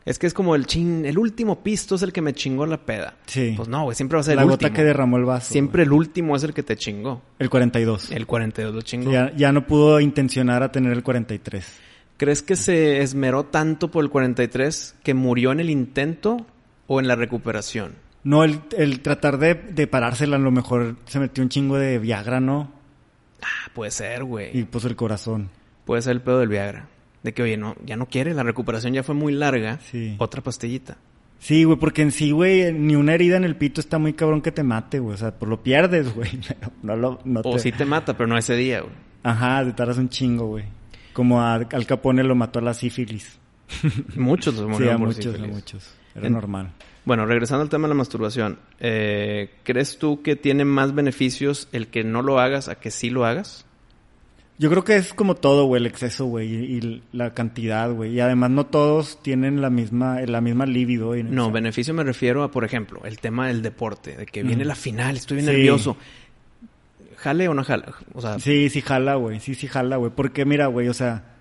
[0.05, 2.79] Es que es como el chin, el último pisto es el que me chingó la
[2.79, 3.15] peda.
[3.27, 3.55] Sí.
[3.57, 4.77] Pues no, güey, siempre va a ser la el gota último.
[4.77, 5.53] que derramó el vaso.
[5.53, 7.23] Siempre el último es el que te chingó.
[7.39, 8.13] El 42.
[8.13, 9.11] El 42 lo chingó.
[9.11, 11.65] Ya, ya no pudo intencionar a tener el 43.
[12.19, 16.47] ¿Crees que se esmeró tanto por el 43 que murió en el intento
[16.87, 17.95] o en la recuperación?
[18.23, 21.99] No, el, el tratar de, de parársela a lo mejor se metió un chingo de
[21.99, 22.73] Viagra, ¿no?
[23.43, 24.57] Ah, puede ser, güey.
[24.57, 25.51] Y puso el corazón.
[25.85, 26.89] Puede ser el pedo del Viagra.
[27.27, 29.81] De que, oye, no, ya no quiere, la recuperación ya fue muy larga.
[29.91, 30.15] Sí.
[30.19, 30.97] Otra pastillita.
[31.41, 34.41] Sí, güey, porque en sí, güey, ni una herida en el pito está muy cabrón
[34.43, 35.15] que te mate, güey.
[35.15, 36.31] O sea, pues lo pierdes, güey.
[36.47, 38.93] pero No lo, no O sí te mata, pero no ese día, güey.
[39.25, 40.65] Ajá, te tardas un chingo, güey.
[41.13, 43.39] Como a- Al Capone lo mató a la sífilis.
[44.15, 45.53] Muchos los Sí, murieron a por muchos, a sífilis.
[45.55, 45.95] muchos.
[46.15, 46.71] Era En- normal.
[47.05, 48.59] Bueno, regresando al tema de la masturbación.
[48.81, 53.11] eh, ¿Crees tú que tiene más beneficios el que no lo hagas a que sí
[53.11, 53.65] lo hagas?
[54.59, 58.13] Yo creo que es como todo, güey, el exceso, güey, y, la cantidad, güey.
[58.15, 61.15] Y además no todos tienen la misma, la misma libido.
[61.15, 64.43] Y, No, sea, beneficio me refiero a, por ejemplo, el tema del deporte, de que
[64.43, 65.53] viene la final, estoy bien Sí.
[65.53, 65.97] nervioso.
[67.17, 67.85] ¿Jale o no jale?
[68.15, 69.41] O sea, Sí, sí jala, güey.
[69.41, 70.13] Sí, sí jala, güey.
[70.15, 71.36] Porque mira, güey, o sea,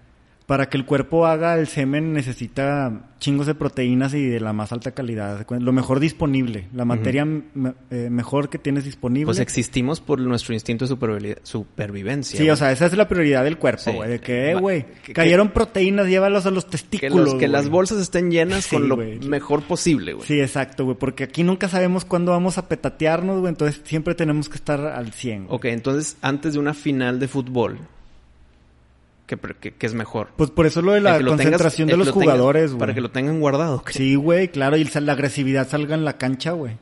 [0.45, 4.71] para que el cuerpo haga el semen necesita chingos de proteínas y de la más
[4.71, 5.47] alta calidad.
[5.59, 6.67] Lo mejor disponible.
[6.73, 9.25] La materia me- eh, mejor que tienes disponible.
[9.25, 12.37] pues existimos por nuestro instinto de supervivencia.
[12.39, 13.91] Sí, o sea, esa es la prioridad del cuerpo, Sí.
[13.91, 14.09] güey.
[14.09, 17.31] De que, eh, güey, que- cayeron proteínas, llévalos a los que, testículos.
[17.31, 20.27] los- que las bolsas estén llenas Sí, con lo mejor posible, güey.
[20.27, 20.97] Sí, exacto, güey.
[20.97, 23.49] Porque aquí nunca sabemos cuándo vamos a petatearnos, güey.
[23.49, 25.45] Entonces siempre tenemos que estar al 100.
[25.45, 25.55] güey.
[25.55, 27.79] Ok, entonces, antes de una final de fútbol,
[29.25, 30.29] ¿qué, pre- qué- qué es mejor?
[30.35, 32.79] Pues por eso lo de la que tengas- concentración de que los lo jugadores, güey.
[32.79, 33.83] Para que lo tengan guardado.
[33.83, 33.93] ¿qué?
[33.93, 34.77] Sí, güey, claro.
[34.77, 36.77] Y la agresividad salga en la cancha, güey.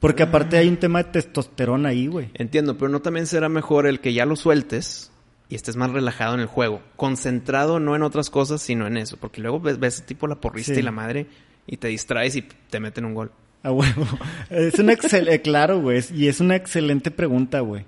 [0.00, 2.30] Porque aparte hay un tema de testosterona ahí, güey.
[2.34, 5.12] Entiendo, pero no también será mejor el que ya lo sueltes
[5.48, 6.82] y estés más relajado en el juego.
[6.96, 9.16] Concentrado no en otras cosas, sino en eso.
[9.16, 10.80] Porque luego ves, ves tipo la porrista Sí.
[10.80, 11.26] y la madre
[11.68, 13.30] y te distraes y te meten un gol.
[13.62, 14.04] A huevo.
[14.50, 16.02] Es una excelente, claro, güey.
[16.12, 17.84] Y es una excelente pregunta, güey.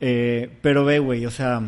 [0.00, 1.60] Eh, pero ve, güey, o sea,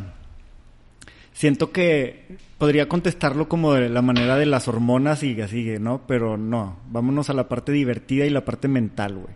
[1.41, 6.03] siento que podría contestarlo como de la manera de las hormonas y así, ¿no?
[6.07, 9.35] Pero no, vámonos a la parte divertida y la parte mental, güey.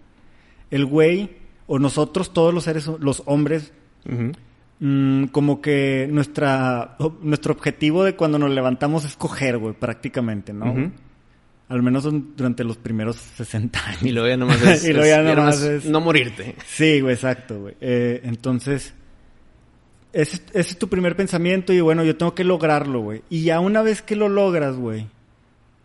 [0.71, 1.31] El güey,
[1.67, 3.73] o nosotros, todos los seres, los hombres.
[4.81, 10.93] Mm, como que nuestra nuestro objetivo de cuando nos levantamos es coger, güey, prácticamente, ¿no?
[11.71, 14.03] Al menos du- durante los primeros 60 años.
[14.03, 16.55] Y luego ya nomás es, Y luego ya es- nomás es- no morirte.
[16.67, 17.75] Sí, güey, exacto, güey.
[17.81, 18.93] Eh, entonces,
[20.15, 23.23] ese, es tu primer pensamiento y bueno, yo tengo que lograrlo, güey.
[23.29, 25.09] Y ya una vez que lo logras, güey,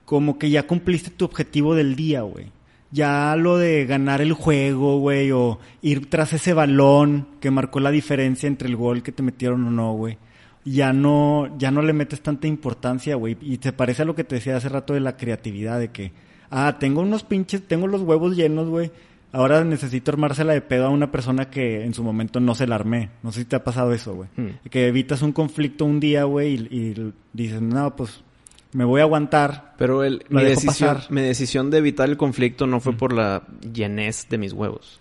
[0.05, 2.51] como que ya cumpliste tu objetivo del día, güey.
[2.91, 7.91] Ya lo de ganar el juego, güey, o ir tras ese balón que marcó la
[7.91, 10.17] diferencia entre el gol que te metieron o no, güey.
[10.63, 13.37] Ya no, ya no le metes tanta importancia, güey.
[13.41, 16.11] Y te parece a lo que te decía hace rato de la creatividad, de que,
[16.51, 18.91] ah, tengo unos pinches, tengo los huevos llenos, güey.
[19.31, 22.75] Ahora necesito armársela de pedo a una persona que en su momento no se la
[22.75, 23.11] armé.
[23.21, 24.29] No sé si te ha pasado eso, güey.
[24.35, 24.67] Hmm.
[24.69, 28.23] Que evitas un conflicto un día, güey, y, y dices, no, pues
[28.71, 29.73] me voy a aguantar.
[29.77, 31.11] Pero el, mi, decisión, pasar.
[31.11, 34.99] mi decisión de evitar el conflicto no fue por la llenez de mis huevos.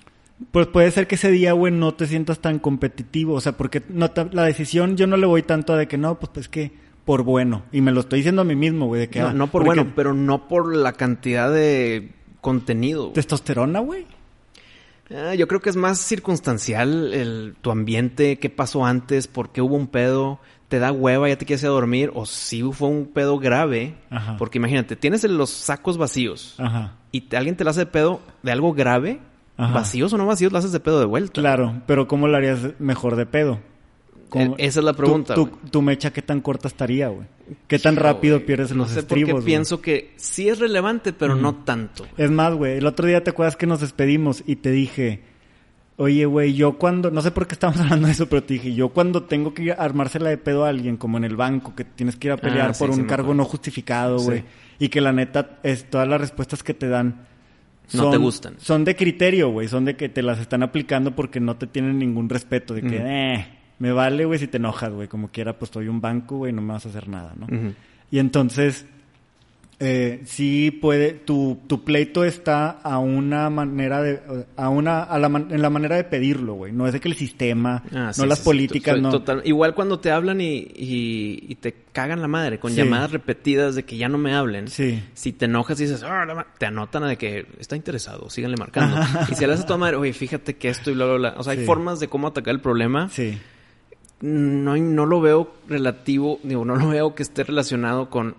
[0.52, 3.34] Pues puede ser que ese día, güey, no te sientas tan competitivo.
[3.34, 6.18] O sea, porque no la decisión yo no le voy tanto a de que no,
[6.18, 6.72] pues es que
[7.04, 7.64] por bueno.
[7.72, 9.20] Y me lo estoy diciendo a mí mismo, güey, de que...
[9.20, 13.04] No, ah, no por porque bueno, pero no por la cantidad de contenido.
[13.04, 13.14] güey.
[13.14, 14.06] Testosterona, güey.
[15.14, 19.62] Ah, yo creo que es más circunstancial el, tu ambiente, qué pasó antes, por qué
[19.62, 22.88] hubo un pedo, te da hueva, ya te quieres ir a dormir, o si fue
[22.88, 23.94] un pedo grave.
[24.10, 24.36] Ajá.
[24.36, 26.94] Porque imagínate, tienes los sacos vacíos Ajá.
[27.10, 29.20] y te- alguien te la hace de pedo de algo grave,
[29.56, 29.72] Ajá.
[29.72, 31.40] vacíos o no vacíos, la haces de pedo de vuelta.
[31.40, 33.60] Claro, pero ¿cómo lo harías mejor de pedo?
[34.28, 37.26] ¿Cómo- E- esa es la pregunta, Tu, mecha, ¿qué tan corta estaría, güey?
[37.66, 39.44] ¿Qué tan rápido pierdes no los sé estribos, por güey?
[39.44, 42.04] qué pienso que sí es relevante, pero no tanto.
[42.04, 42.12] güey.
[42.26, 45.22] Es más, güey, el otro día te acuerdas que nos despedimos y te dije,
[45.96, 48.74] oye, güey, yo cuando, no sé por qué estamos hablando de eso, pero te dije,
[48.74, 51.74] yo cuando tengo que ir a armársela de pedo a alguien, como en el banco,
[51.74, 54.24] que tienes que ir a pelear Ah, sí, por sí un cargo no justificado, Sí.
[54.26, 54.44] güey,
[54.78, 57.26] y que la neta, es, todas las respuestas que te dan
[57.94, 58.56] No te gustan.
[58.58, 61.98] Son de criterio, güey, son de que te las están aplicando porque no te tienen
[61.98, 63.06] ningún respeto, de que, Ujú.
[63.06, 63.46] eh,
[63.78, 66.62] me vale, güey, si te enojas, güey, como quiera, pues soy un banco, güey, no
[66.62, 67.46] me vas a hacer nada, ¿no?
[68.10, 68.86] Y entonces,
[69.80, 74.20] eh, sí puede, tu, tu pleito está a una manera de,
[74.56, 76.72] a una, a la, man- en la manera de pedirlo, güey.
[76.72, 78.44] No es de que el sistema, Ah, no sí, las sí, sí.
[78.44, 79.10] políticas, Soy no.
[79.10, 82.78] total- Igual cuando te hablan y, y- y te cagan la madre con Sí.
[82.78, 84.66] llamadas repetidas de que ya no me hablen.
[84.66, 85.00] Sí.
[85.14, 88.56] Si te enojas y dices, "Ah, la ma-", te anotan de que está interesado, síganle
[88.56, 88.96] marcando.
[89.30, 91.34] Y si le haces a tu madre, oye, fíjate que esto y bla, bla, bla.
[91.36, 91.64] O sea, hay Sí.
[91.66, 93.08] formas de cómo atacar el problema.
[93.10, 93.38] Sí.
[94.20, 98.34] No, no lo veo relativo, digo, no lo veo que esté relacionado con...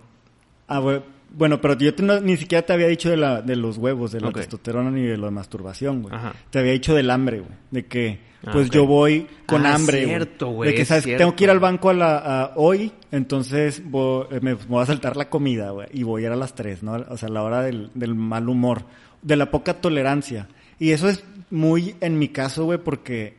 [0.68, 1.00] Ah.
[1.32, 4.10] Bueno, pero yo te- no- ni siquiera te había dicho de, la, de los huevos,
[4.10, 4.36] de la Ok.
[4.38, 6.14] testosterona ni de la masturbación, güey.
[6.14, 6.32] Ajá.
[6.50, 7.52] Te había dicho del hambre, güey.
[7.70, 11.04] De que, Ah, pues yo voy con Ah, hambre, cierto, güey, De que, es ¿sabes?
[11.04, 11.20] cierto.
[11.20, 14.86] Tengo que ir al banco a la, a- hoy, entonces eh, me, me voy a
[14.86, 15.86] saltar la comida, güey.
[15.92, 16.94] Y voy a ir a las 3, ¿no?
[17.08, 18.82] O sea, la hora del, del mal humor.
[19.22, 20.48] De la poca tolerancia.
[20.80, 23.34] Y eso es muy en mi caso, güey, porque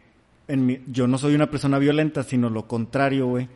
[0.52, 3.48] en mi, yo no soy una persona violenta, sino lo contrario, güey.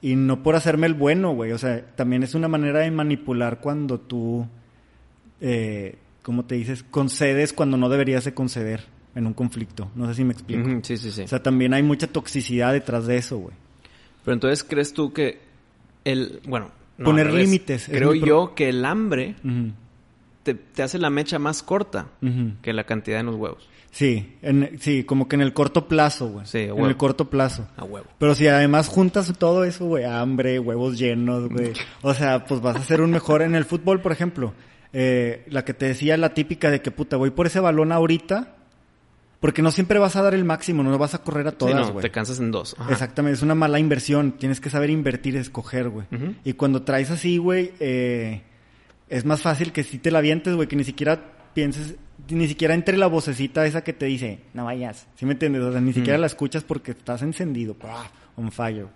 [0.00, 1.50] Y no por hacerme el bueno, güey.
[1.52, 4.46] O sea, también es una manera de manipular cuando tú,
[5.40, 6.84] eh, ¿cómo te dices?
[6.84, 8.84] Concedes cuando no deberías de conceder
[9.16, 9.90] en un conflicto.
[9.96, 10.68] No sé si me explico.
[10.82, 11.22] Sí, sí, sí.
[11.22, 13.56] O sea, también hay mucha toxicidad detrás de eso, güey.
[14.24, 15.40] Pero entonces, ¿crees tú que
[16.04, 16.40] el...
[16.46, 16.70] Bueno...
[16.98, 19.34] no, Poner límites, es Creo yo que el hambre
[20.44, 22.08] te, te hace la mecha más corta
[22.62, 23.68] que la cantidad en los huevos.
[23.96, 26.46] Sí, en- sí, como que en el corto plazo, güey.
[26.46, 26.88] Sí, a en huevo.
[26.88, 27.68] el corto plazo.
[27.76, 28.06] A huevo.
[28.18, 31.72] Pero si además juntas todo eso, güey, hambre, huevos llenos, güey.
[32.02, 34.52] O sea, pues vas a ser un mejor en el fútbol, por ejemplo.
[34.92, 38.56] Eh, la que te decía, la típica de que puta, voy por ese balón ahorita.
[39.38, 41.74] Porque no siempre vas a dar el máximo, no vas a correr a Sí, todas,
[41.88, 42.02] no, güey.
[42.02, 42.74] te cansas en dos.
[42.78, 42.90] Ajá.
[42.90, 44.32] Exactamente, es una mala inversión.
[44.32, 46.06] Tienes que saber invertir y escoger, güey.
[46.44, 48.42] Y cuando traes así, güey, eh,
[49.08, 51.94] es más fácil que si te la vientes, güey, que ni siquiera pienses,
[52.28, 55.06] ni siquiera entre la vocecita esa que te dice, no vayas.
[55.16, 55.62] ¿Sí me entiendes?
[55.62, 56.20] O sea, ni siquiera Mm.
[56.22, 58.10] la escuchas porque estás encendido, ¡pah!
[58.36, 58.86] on fire.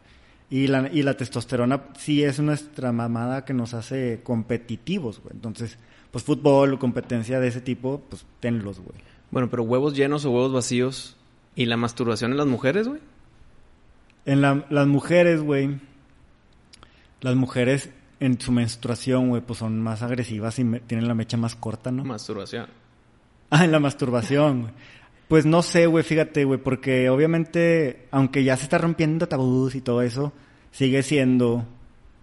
[0.50, 5.34] Y la, y la testosterona sí es nuestra mamada que nos hace competitivos, güey.
[5.34, 5.78] Entonces,
[6.10, 8.98] pues fútbol o competencia de ese tipo, pues tenlos, güey.
[9.30, 11.16] Bueno, pero huevos llenos o huevos vacíos.
[11.54, 13.00] ¿Y la masturbación en las mujeres, güey?
[14.24, 15.78] En la- las mujeres, güey,
[17.20, 17.90] las mujeres
[18.20, 22.04] en su menstruación, güey, pues son más agresivas y tienen la mecha más corta, ¿no?
[22.04, 22.66] Masturbación.
[23.50, 24.72] Ah, en la masturbación, güey.
[25.28, 29.82] Pues no sé, güey, fíjate, güey, porque obviamente, aunque ya se está rompiendo tabús y
[29.82, 30.32] todo eso,
[30.70, 31.66] sigue siendo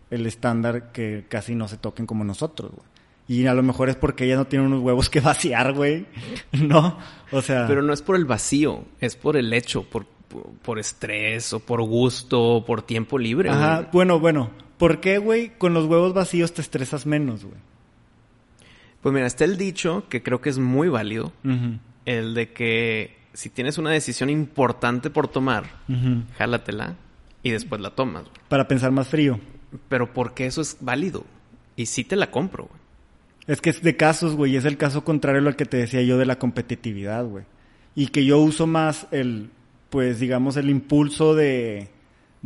[0.10, 2.88] el estándar que casi no se toquen como nosotros, güey.
[3.28, 6.06] Y a lo mejor es porque ella no tiene unos huevos que vaciar, güey.
[6.52, 6.98] ¿No?
[7.32, 7.68] O sea...
[7.68, 11.60] Pero no es por el vacío, es por el hecho, por, por, por estrés o
[11.60, 13.50] por gusto o por tiempo libre.
[13.50, 13.90] Ajá, güey.
[13.94, 14.65] bueno, bueno.
[14.78, 17.58] ¿Por qué, güey, con los huevos vacíos te estresas menos, güey?
[19.02, 21.32] Pues mira, está el dicho que creo que es muy válido,
[22.06, 26.24] el de que si tienes una decisión importante por tomar, ujú.
[26.38, 26.96] jálatela
[27.44, 28.24] y después la tomas.
[28.24, 28.36] güey.
[28.50, 29.40] Para pensar más frío.
[29.90, 31.26] Pero porque eso es válido.
[31.76, 32.80] Y sí te la compro, güey.
[33.48, 34.56] Es que es de casos, güey.
[34.56, 37.44] Es el caso contrario al que te decía yo de la competitividad, güey.
[37.94, 39.52] Y que yo uso más el,
[39.90, 41.90] pues, digamos, el impulso de,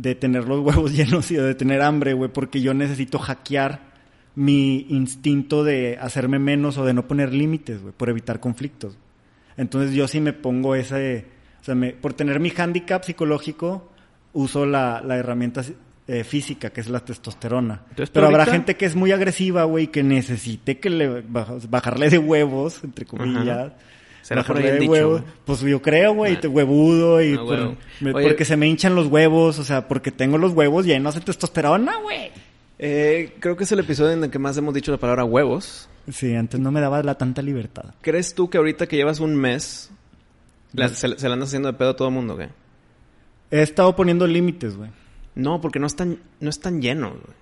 [0.00, 2.30] de tener los huevos llenos y de tener hambre, güey.
[2.32, 3.90] Porque yo necesito hackear
[4.34, 7.92] mi instinto de hacerme menos o de no poner límites, güey.
[7.96, 8.96] Por evitar conflictos.
[9.56, 11.26] Entonces yo sí me pongo ese...
[11.60, 13.90] O sea, me- por tener mi hándicap psicológico,
[14.32, 15.62] uso la, la herramienta
[16.08, 17.82] eh, física, que es la testosterona.
[17.90, 21.68] Entonces, Pero habrá ahorita- gente que es muy agresiva, güey, que necesite que le baj-
[21.68, 23.46] bajarle de huevos, entre comillas.
[23.72, 23.76] Ajá.
[24.22, 25.22] ¿Será por ahí güey?
[25.44, 26.40] Pues yo creo, güey, Ah.
[26.40, 27.76] te huevudo y Ah, por- huevo.
[28.00, 31.14] me- Oye- porque se me hinchan los huevos, o sea, porque tengo los huevos llenos
[31.14, 32.30] de testosterona, güey.
[32.78, 35.88] Eh, creo que es el episodio en el que más hemos dicho la palabra huevos.
[36.10, 37.94] Sí, antes no me daba la tanta libertad.
[38.00, 39.90] ¿Crees tú que ahorita que llevas un mes,
[40.72, 42.48] la- se, se la andas haciendo de pedo a todo el mundo, güey?
[43.50, 44.90] He estado poniendo límites, güey.
[45.34, 47.34] No, porque no están, no están llenos, güey.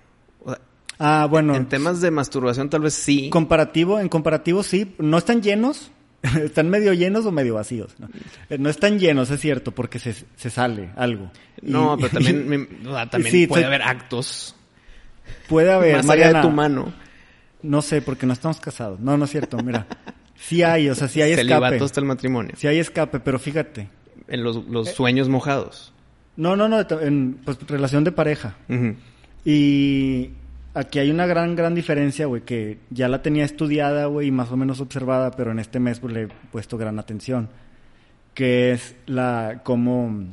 [0.45, 0.59] O sea,
[0.97, 1.55] Ah, bueno.
[1.55, 3.29] en temas de masturbación tal vez sí.
[3.29, 5.91] Comparativo, en comparativo sí, no están llenos,
[6.43, 7.95] están medio llenos o medio vacíos.
[7.99, 8.09] No,
[8.49, 11.31] Eh, no están llenos, es cierto, porque se, se sale algo.
[11.61, 14.55] No, Y- pero también, me- o sea, también Sí, puede haber actos
[15.47, 16.93] puede haber, más Mariana, allá de tu mano.
[17.61, 18.99] No sé, porque no estamos casados.
[18.99, 19.85] No, no es cierto, mira.
[20.35, 21.47] Sí hay, o sea, sí hay escape.
[21.49, 22.53] Celibato hasta el matrimonio.
[22.57, 23.89] Sí hay escape, pero fíjate.
[24.27, 24.63] En los, Eh.
[24.69, 25.93] los sueños mojados.
[26.37, 28.55] No, no, no, en pues, relación de pareja.
[29.45, 30.29] Y
[30.73, 34.51] aquí hay una gran, gran diferencia, güey, que ya la tenía estudiada, güey, y más
[34.51, 37.49] o menos observada, pero en este mes pues, le he puesto gran atención.
[38.33, 40.23] Que es la, cómo,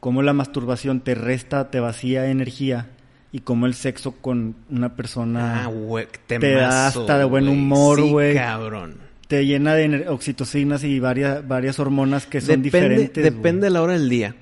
[0.00, 2.88] cómo la masturbación te resta, te vacía energía
[3.32, 8.00] y cómo el sexo con una persona Ah, güey, te da hasta de buen humor,
[8.00, 8.34] Sí, güey.
[8.34, 8.96] cabrón.
[9.28, 13.22] te llena de oxitocinas y varias, varias hormonas que son Depende, diferentes.
[13.24, 14.34] depende de la hora del día.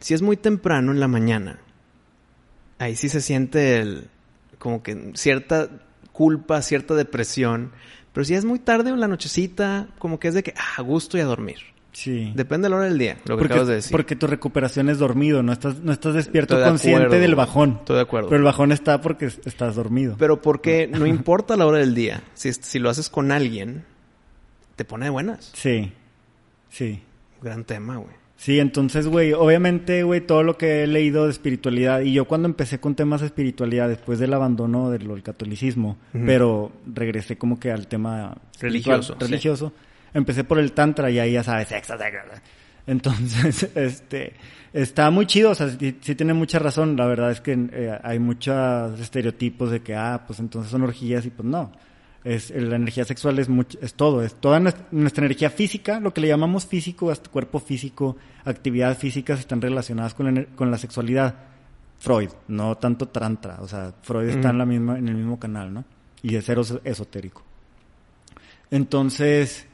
[0.00, 1.58] Si es muy temprano en la mañana,
[2.80, 4.08] ahí sí se siente el,
[4.58, 5.68] como que cierta
[6.10, 7.70] culpa, cierta depresión.
[8.12, 10.82] Pero si es muy tarde o la nochecita, como que es de que, ah, a
[10.82, 11.58] gusto y a dormir.
[11.92, 12.32] Sí.
[12.36, 13.90] Depende de la hora del día, lo que porque, acabas de decir.
[13.92, 17.76] porque tu recuperación es dormido, no estás, no estás despierto de consciente acuerdo, del bajón.
[17.80, 18.28] Estoy de acuerdo.
[18.28, 20.16] Pero el bajón está porque es- estás dormido.
[20.18, 22.22] Pero porque no importa la hora del día.
[22.34, 23.84] Si, si lo haces con alguien,
[24.76, 25.50] te pone de buenas.
[25.54, 25.92] Sí.
[26.68, 27.02] Sí.
[27.42, 28.14] Gran tema, güey.
[28.40, 32.48] Sí, entonces, güey, obviamente, güey, todo lo que he leído de espiritualidad, y yo cuando
[32.48, 37.86] empecé con temas de espiritualidad, después del abandono del, catolicismo, pero regresé como que al
[37.86, 39.26] tema Religioso, sí.
[39.26, 39.74] religioso,
[40.14, 42.18] empecé por el tantra y ahí ya sabes, sexo, sexo.
[42.86, 44.32] Entonces, este,
[44.72, 47.98] está muy chido, o sea, sí, sí tiene mucha razón, la verdad es que eh,
[48.02, 51.70] hay muchos estereotipos de que, ah, pues entonces son orgías y pues no.
[52.22, 56.12] Es, la energía sexual es, much- es todo, es toda nuestra, nuestra energía física, lo
[56.12, 60.76] que le llamamos físico, hasta cuerpo físico, actividades físicas están relacionadas con la, con la
[60.78, 61.34] sexualidad.
[61.98, 65.72] Freud, no tanto Tantra, o sea, Freud está en, la misma, en el mismo canal,
[65.72, 65.84] ¿no?
[66.22, 67.42] Y de cero es- esotérico.
[68.70, 69.66] Entonces,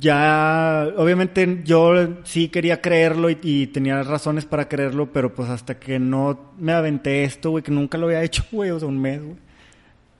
[0.00, 1.92] ya, obviamente yo
[2.24, 6.72] sí quería creerlo y, y tenía razones para creerlo, pero pues hasta que no me
[6.72, 9.36] aventé esto, güey, que nunca lo había hecho, güey, o sea, un mes, güey.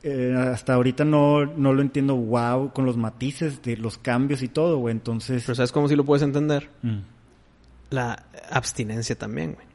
[0.09, 4.47] Eh, hasta ahorita no, no lo entiendo, wow, con los matices de los cambios y
[4.49, 5.43] todo, güey, entonces...
[5.45, 6.71] Pero ¿sabes cómo sí lo puedes entender?
[6.83, 6.99] Mm.
[7.91, 9.67] La abstinencia también, güey.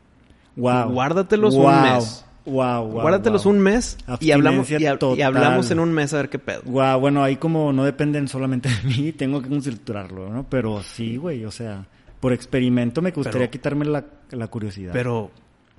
[0.56, 0.92] Wow.
[0.94, 1.82] Guárdatelos un Wow.
[1.82, 2.26] mes.
[2.46, 3.54] Wow, wow, Guárdatelos wow.
[3.54, 6.40] un mes y hablamos, y, Abstinencia hab- y hablamos en un mes a ver qué
[6.40, 6.62] pedo.
[6.66, 10.46] Guau, bueno, ahí como no dependen solamente de mí, tengo que consultarlo, ¿no?
[10.50, 11.86] Pero sí, güey, o sea,
[12.20, 14.92] por experimento me gustaría Pero- quitarme la, la curiosidad.
[14.94, 15.30] Pero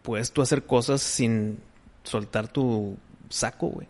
[0.02, 1.58] puedes tú hacer cosas sin
[2.04, 2.96] soltar tu
[3.28, 3.88] saco, güey.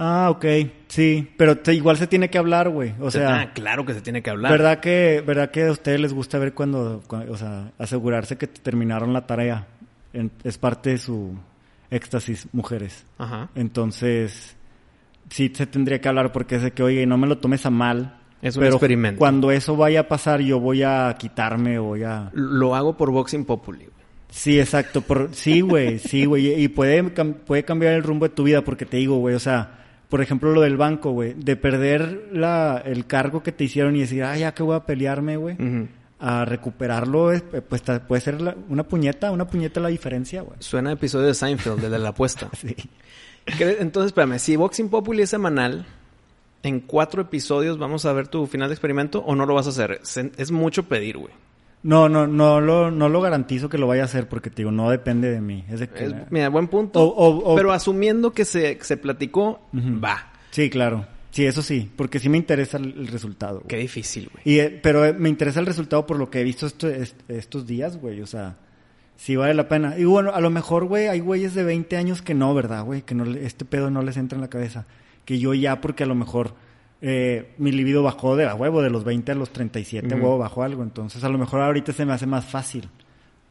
[0.00, 0.44] Ah, ok,
[0.86, 4.00] sí, pero te- igual se tiene que hablar, güey, o sea, ah, claro que se
[4.00, 4.52] tiene que hablar.
[4.52, 8.46] ¿verdad que, verdad que a ustedes les gusta ver cuando, cua- o sea, asegurarse que
[8.46, 9.66] terminaron la tarea?
[10.12, 11.36] En- es parte de su
[11.90, 13.04] éxtasis, mujeres.
[13.18, 13.48] Ajá.
[13.56, 14.56] Entonces,
[15.30, 17.70] sí se tendría que hablar porque es de que, oye, no me lo tomes a
[17.70, 18.18] mal.
[18.40, 19.18] Es un pero experimento.
[19.18, 22.30] Cuando eso vaya a pasar, yo voy a quitarme voy a...
[22.34, 23.98] Lo hago por Boxing Populi, güey.
[24.30, 25.00] Sí, exacto.
[25.00, 25.30] Por...
[25.32, 26.62] Sí, güey, sí, güey.
[26.62, 29.77] Y puede, puede cambiar el rumbo de tu vida porque te digo, güey, o sea,
[30.08, 34.00] por ejemplo, lo del banco, güey, de perder la, el cargo que te hicieron y
[34.00, 35.56] decir, ah, ya que voy a pelearme, güey,
[36.20, 40.56] a recuperarlo, es- pues puede ser la- una puñeta, una puñeta la diferencia, güey.
[40.60, 42.48] Suena a episodio de Seinfeld, el de la apuesta.
[42.56, 42.74] Sí.
[43.60, 45.86] Entonces, espérame, si Boxing Populi es semanal,
[46.62, 49.70] en cuatro episodios vamos a ver tu final de experimento o no lo vas a
[49.70, 50.00] hacer.
[50.36, 51.32] Es mucho pedir, güey.
[51.82, 54.70] No, no, no lo, no lo garantizo que lo vaya a hacer porque te digo,
[54.72, 55.64] no depende de mí.
[55.70, 56.06] Es de que...
[56.06, 57.00] Es- mira, buen punto.
[57.02, 60.32] O- o- o- pero asumiendo que se, que se platicó, va.
[60.50, 61.06] Sí, claro.
[61.30, 63.56] Sí, eso sí, porque sí me interesa el, el resultado.
[63.58, 63.68] güey.
[63.68, 64.42] Qué difícil, güey.
[64.44, 67.20] Y, eh, pero eh, me interesa el resultado por lo que he visto esto- est-
[67.30, 68.22] estos días, güey.
[68.22, 68.56] O sea,
[69.14, 69.96] sí vale la pena.
[69.98, 73.02] Y bueno, a lo mejor, güey, hay güeyes de 20 años que no, ¿verdad, güey?
[73.02, 74.86] Que no, este pedo no les entra en la cabeza.
[75.24, 76.54] Que yo ya, porque a lo mejor
[77.00, 80.24] eh, mi libido bajó de a huevo, de los 20 a los 37, a Ujú.
[80.26, 80.82] huevo, bajó algo.
[80.82, 82.88] Entonces, a lo mejor ahorita se me hace más fácil.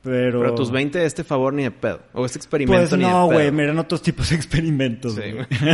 [0.03, 0.53] Pero...
[0.55, 1.99] Tus 20 este favor ni de pedo.
[2.13, 3.37] O este experimento Pues ni de no, pedo.
[3.39, 5.15] güey, miren otros tipos de experimentos.
[5.15, 5.21] Sí.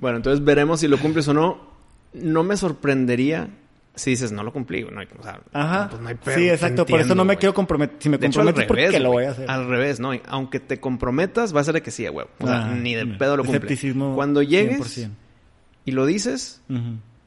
[0.00, 1.58] Bueno, entonces veremos si lo cumples o no.
[2.14, 3.48] No me sorprendería
[3.96, 4.84] si dices, no lo cumplí.
[4.84, 5.88] No hay, o sea, Ajá.
[5.90, 6.86] pues no hay pedo, sí, exacto.
[6.86, 7.38] Por eso no me güey.
[7.38, 7.96] quiero comprometer.
[7.98, 9.50] Si me De hecho, al comprometo revés, lo voy a hacer.
[9.50, 10.12] Al revés, ¿no?
[10.28, 12.26] Aunque te comprometas, va a ser de que sí, güey.
[12.38, 13.76] O sea, Ah, ni de pedo lo cumple.
[14.14, 15.10] Cuando llegues 100%.
[15.88, 16.62] Y lo dices,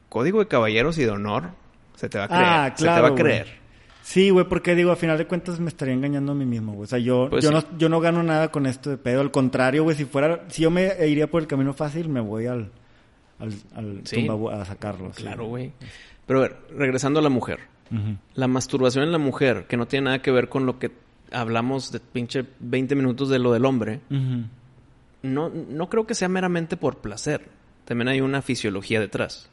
[0.08, 1.50] código de caballeros y de honor,
[1.96, 2.44] se te va a creer.
[2.44, 3.62] Ah, se te va claro, a creer.
[4.02, 6.84] Sí, güey, porque digo, a final de cuentas me estaría engañando a mí mismo, güey.
[6.84, 7.54] O sea, yo, Pues yo, sí.
[7.70, 9.20] no, yo no gano nada con esto de pedo.
[9.20, 12.46] Al contrario, güey, si fuera, si yo me iría por el camino fácil, me voy
[12.46, 12.70] al,
[13.38, 14.16] al, al Sí.
[14.16, 15.10] tumbabu- a sacarlo.
[15.12, 15.72] Claro, güey.
[16.26, 17.60] Pero a ver, regresando a la mujer.
[18.34, 20.90] La masturbación en la mujer, que no tiene nada que ver con lo que
[21.30, 24.00] hablamos de pinche 20 minutos de lo del hombre,
[25.22, 27.48] no, no creo que sea meramente por placer.
[27.84, 29.48] También hay una fisiología detrás.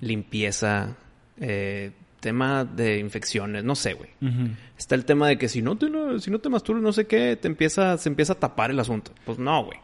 [0.00, 0.96] Limpieza,
[1.40, 4.10] eh, tema de infecciones, no sé, güey.
[4.76, 5.86] Está el tema de que si no te,
[6.20, 9.12] si no te masturbas, no sé qué, te empieza, se empieza a tapar el asunto.
[9.24, 9.78] Pues no, güey.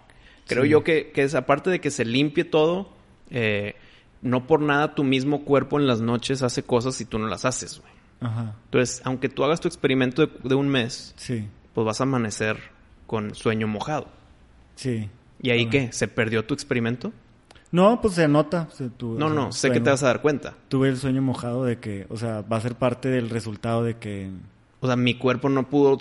[0.46, 0.68] Creo Sí.
[0.68, 2.90] yo que, que es aparte de que se limpie todo,
[3.30, 3.74] eh,
[4.22, 7.44] no por nada tu mismo cuerpo en las noches hace cosas y tú no las
[7.44, 7.92] haces, güey.
[8.20, 8.55] Ajá.
[8.66, 11.46] Entonces, aunque tú hagas tu experimento de, de un mes, Sí.
[11.72, 12.59] pues vas a amanecer
[13.07, 14.09] con sueño mojado.
[14.76, 15.09] Sí.
[15.42, 15.70] ¿Y ahí Ah.
[15.70, 15.92] qué?
[15.92, 17.12] ¿Se perdió tu experimento?
[17.75, 18.68] No, pues se nota.
[18.70, 20.55] se- No, o sea, no, sé que te vas a dar cuenta.
[20.68, 23.97] Tuve el sueño mojado de que, o sea, va a ser parte del resultado de
[23.97, 24.31] que...
[24.79, 25.99] O sea, mi cuerpo no pudo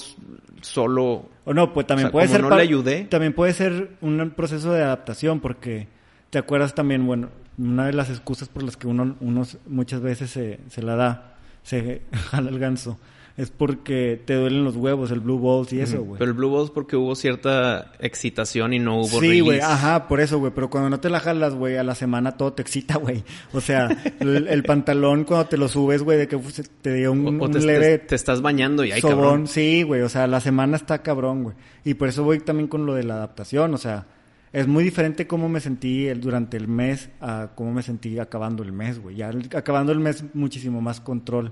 [0.62, 1.26] solo...
[1.46, 2.44] O no, pues también O sea, puede como ser...
[2.48, 3.06] no le ayudé.
[3.06, 5.88] También puede ser un proceso de adaptación porque
[6.30, 10.30] te acuerdas también, bueno, una de las excusas por las que uno, uno muchas veces
[10.30, 13.00] se, se la da, se jala el ganso,
[13.36, 16.20] es porque te duelen los huevos, el blue balls y eso, güey.
[16.20, 20.20] Pero el Blue Balls porque hubo cierta excitación y no hubo Sí, güey, ajá, por
[20.22, 20.52] eso, güey.
[20.54, 23.24] Pero cuando no te la jalas, güey, a la semana todo te excita, güey.
[23.52, 23.88] O sea,
[24.20, 26.40] el, el pantalón cuando te lo subes, güey, de que
[26.84, 29.16] te dio un, O, o un te, leve te- te estás bañando y ay, sobón.
[29.18, 29.48] cabrón.
[29.48, 31.56] Sí, güey, o sea, la semana está cabrón, güey.
[31.84, 34.06] Y por eso voy también con lo de la adaptación, o sea,
[34.52, 38.62] es muy diferente cómo me sentí el- durante el mes a cómo me sentí acabando
[38.62, 39.16] el mes, güey.
[39.16, 41.52] Ya el- acabando el mes muchísimo más control.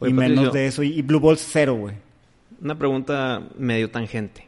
[0.00, 0.82] Oye, y menos de eso.
[0.82, 1.94] Y, Blue Balls cero, güey.
[2.60, 4.46] Una pregunta medio tangente.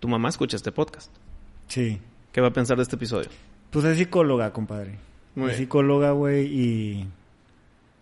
[0.00, 1.10] Tu mamá escucha este podcast.
[1.68, 1.98] Sí.
[2.32, 3.28] ¿Qué va a pensar de este episodio?
[3.70, 4.96] Pues es psicóloga, compadre.
[5.34, 7.06] Muy es psicóloga, güey, y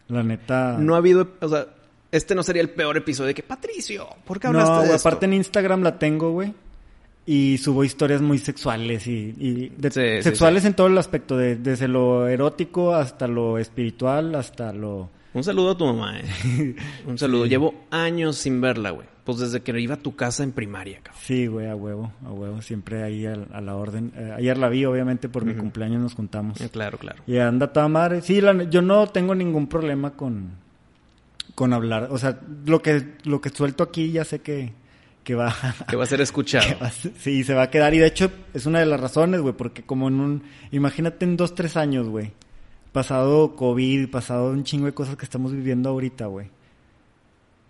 [0.09, 0.77] la neta...
[0.79, 1.29] No ha habido...
[1.41, 1.67] O sea,
[2.13, 3.43] este no sería el peor episodio de que...
[3.43, 5.09] Patricio, ¿por qué No, hablaste de güey, esto?
[5.09, 6.53] aparte en Instagram la tengo, güey.
[7.27, 11.37] Y subo historias muy sexuales y, y de- Sí, sí, sexuales en todo el aspecto,
[11.37, 15.09] de- desde lo erótico hasta lo espiritual, hasta lo...
[15.35, 16.77] Un saludo a tu mamá, eh.
[17.07, 17.47] Un saludo.
[17.47, 19.07] Llevo años sin verla, güey.
[19.25, 21.23] Pues desde que iba a tu casa en primaria, cabrón.
[21.25, 24.13] Sí, güey, a huevo, a huevo, siempre ahí a, a la orden.
[24.15, 26.61] Eh, ayer la vi, obviamente, por mi cumpleaños nos juntamos.
[26.61, 27.23] Eh, Claro, claro.
[27.27, 28.21] Y anda toda madre.
[28.23, 30.51] Sí, la- yo no tengo ningún problema con,
[31.55, 32.09] con hablar.
[32.11, 34.73] O sea, lo que, lo que suelto aquí ya sé que,
[35.25, 35.55] que va...
[35.89, 36.67] Que va a ser escuchado.
[36.83, 37.95] va Sí, se va a quedar.
[37.95, 40.43] Y de hecho, es una de las razones, güey, porque como en un...
[40.71, 42.33] Imagínate en dos, tres años, güey.
[42.95, 46.47] Pasado COVID, pasado un chingo de cosas que estamos viviendo ahorita, güey.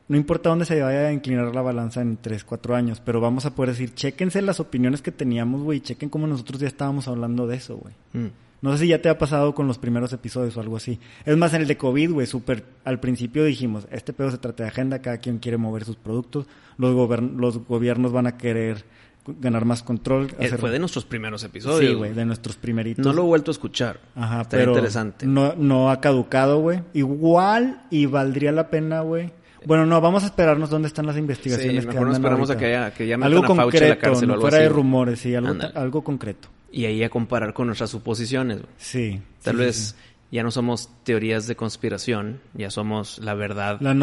[0.07, 3.47] No importa dónde se vaya a inclinar la balanza en tres, cuatro años, pero vamos
[3.47, 7.47] a poder decir, chéquense las opiniones que teníamos, güey, chequen cómo nosotros ya estábamos hablando
[7.47, 7.95] de eso, güey.
[8.13, 8.33] Mm.
[8.61, 11.01] No sé si ya te ha pasado con los primeros episodios o algo así.
[11.25, 12.65] Es más, en el de COVID, güey, súper...
[12.85, 16.47] Al principio dijimos, este pedo se trata de agenda, cada quien quiere mover sus productos,
[16.77, 18.85] los, gobern- los gobiernos van a querer
[19.27, 20.29] ganar más control.
[20.39, 21.91] Eh, hacer- Fue de nuestros primeros episodios.
[21.91, 23.05] Sí, güey, de nuestros primeritos.
[23.05, 24.01] No lo he vuelto a escuchar.
[24.15, 25.27] Ajá, Estaría pero interesante.
[25.27, 26.83] No, no ha caducado, güey.
[26.93, 29.33] Igual y valdría la pena, güey.
[29.67, 32.51] Bueno, no, vamos a esperarnos dónde están las investigaciones Sí, que mejor nos andan esperamos
[32.51, 32.67] a ahorita.
[32.69, 34.57] que haya- que ya algo a Fauci a la concreto, cárcel o no algo fuera
[34.59, 36.49] así, de rumores, sí, algo, algo concreto.
[36.71, 38.69] Y ahí a comparar con nuestras suposiciones, güey.
[38.77, 39.23] Sí.
[39.43, 39.95] Tal sí, vez sí,
[40.33, 44.01] ya no somos teorías de conspiración, ya somos la verdad noticias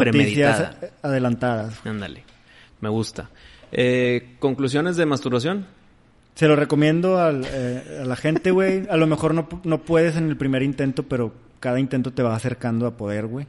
[0.58, 0.78] premeditada.
[1.02, 1.74] adelantadas.
[1.86, 2.24] Ándale.
[2.80, 3.30] Me gusta.
[3.72, 5.66] Eh, ¿Conclusiones de masturbación?
[6.34, 8.86] Se lo recomiendo al, eh, a la gente, güey.
[8.88, 12.34] A lo mejor no, no puedes en el primer intento, pero cada intento te va
[12.34, 13.46] acercando a poder, güey.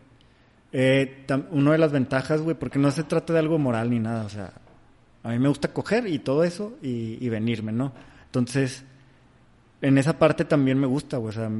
[0.71, 4.25] Eh, una de las ventajas, güey, porque no se trata de algo moral ni nada,
[4.25, 4.53] o sea,
[5.21, 7.93] a mí me gusta coger y todo eso y, y venirme, ¿no?
[8.25, 8.83] Entonces,
[9.83, 11.51] en esa parte también me gusta, güey, o sea,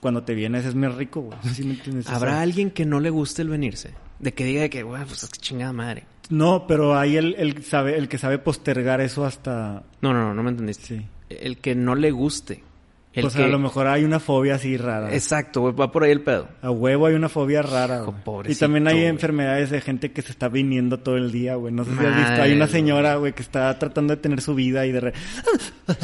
[0.00, 1.38] cuando te vienes es más rico, güey.
[1.54, 2.08] ¿Sí me entiendes?
[2.08, 3.90] O ¿Habrá sea, alguien que no le guste el venirse?
[4.22, 6.04] De que diga de que, güey, pues es que chingada madre.
[6.30, 9.82] No, pero hay el, el, sabe, el que sabe postergar eso hasta...
[10.00, 10.86] No, no, no, no me entendiste.
[10.86, 11.06] Sí.
[11.28, 12.62] El que no le guste.
[13.12, 13.42] El Pues que...
[13.44, 15.12] a lo mejor hay una fobia así rara.
[15.12, 16.48] Exacto, güey, va por ahí el pedo.
[16.62, 18.14] A huevo hay una fobia rara, Hijo.
[18.48, 21.74] Y también hay enfermedades de gente que se está viniendo todo el día, güey.
[21.74, 22.42] No sé si has visto.
[22.42, 25.00] Hay una señora, güey, que está tratando de tener su vida y de...
[25.00, 25.12] re-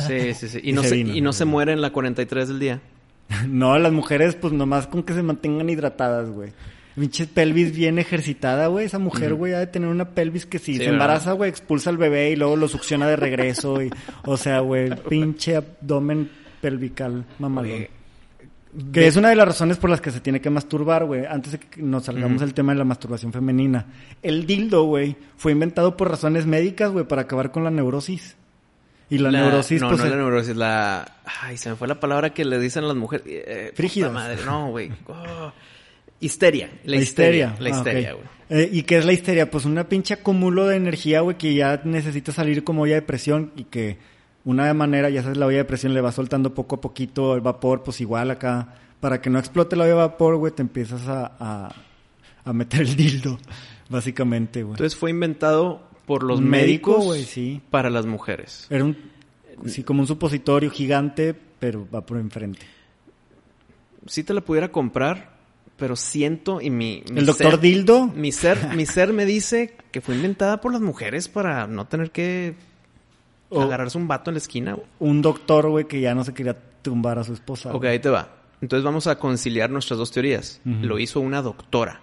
[0.07, 0.61] Sí, sí, sí.
[0.62, 1.14] Y, Y no, se vino.
[1.14, 2.81] y no se muere en la 43 del día.
[3.49, 6.53] no, las mujeres, pues nomás con que se mantengan hidratadas, güey.
[6.99, 8.86] Pinche pelvis bien ejercitada, güey.
[8.86, 11.90] Esa mujer, güey, ha de tener una pelvis que si Sí, se embaraza, güey, expulsa
[11.90, 13.82] al bebé y luego lo succiona de regreso.
[13.82, 13.90] y,
[14.24, 16.30] o sea, güey, pinche abdomen
[16.61, 17.70] pelvical mamalón.
[17.72, 17.90] Oye,
[18.92, 21.24] Que es una de las razones por las que se tiene que masturbar, güey.
[21.24, 23.86] Antes de que nos salgamos del tema de la masturbación femenina.
[24.22, 28.36] El dildo, güey, fue inventado por razones médicas, güey, para acabar con la neurosis.
[29.11, 30.01] Y la, neurosis, no, pues...
[30.01, 31.16] no es- la neurosis, la...
[31.40, 33.24] Ay, se me fue la palabra que le dicen las mujeres.
[33.26, 34.11] Eh, Frígidas.
[34.11, 34.90] puta madre, no, güey.
[35.07, 35.51] Oh.
[36.21, 36.71] Histeria.
[36.85, 37.47] La, La histeria.
[37.49, 37.57] histeria.
[37.61, 38.25] La Ah, histeria, güey.
[38.51, 39.51] Eh, ¿Y qué es la histeria?
[39.51, 43.53] Pues una pinche acumulo de energía, güey, que ya necesita salir como olla de presión
[43.57, 43.99] y que
[44.45, 47.43] una manera, ya sabes, la olla de presión le va soltando poco a poquito el
[47.43, 51.07] vapor, pues igual acá, para que no explote la olla de vapor, güey, te empiezas
[51.09, 51.75] a, a,
[52.45, 53.39] a meter el dildo,
[53.91, 54.73] básicamente, güey.
[54.73, 57.61] Entonces fue inventado por los médico, médicos güey, sí.
[57.71, 58.66] para las mujeres.
[58.71, 58.97] Era un,
[59.66, 62.64] sí, como un supositorio gigante, pero va por enfrente.
[64.07, 65.37] Sí te la pudiera comprar,
[65.79, 67.03] pero siento y mi...
[67.11, 68.07] mi ¿El doctor ser- Dildo?
[68.09, 72.11] Mi ser, mi ser me dice que fue inventada por las mujeres para no tener
[72.11, 72.57] que
[73.49, 74.74] O- agarrarse un vato en la esquina.
[74.74, 74.87] güey.
[74.99, 77.70] Un doctor, güey, que ya no se quería tumbar a su esposa.
[77.70, 77.93] Ok, güey.
[77.93, 78.35] ahí te va.
[78.61, 80.61] Entonces vamos a conciliar nuestras dos teorías.
[80.64, 82.01] Lo hizo una doctora.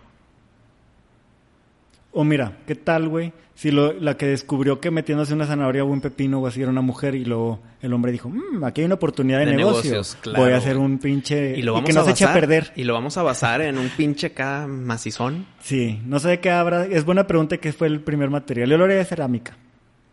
[2.18, 3.34] O mira, ¿qué tal, güey?
[3.56, 6.72] Si lo, la que descubrió que metiéndose una zanahoria o un pepino o así era
[6.72, 9.92] una mujer y luego el hombre dijo, mmm, aquí hay una oportunidad de, De negocio.
[9.92, 11.58] negocios, claro, Voy a hacer un pinche...
[11.58, 12.72] Y lo vamos que no a se eche a perder.
[12.78, 15.46] Y lo vamos a basar en un pinche acá macizón.
[15.60, 16.86] Sí, no sé de qué habrá.
[16.86, 18.70] Es buena pregunta qué fue el primer material.
[18.70, 19.58] Yo lo haría de cerámica.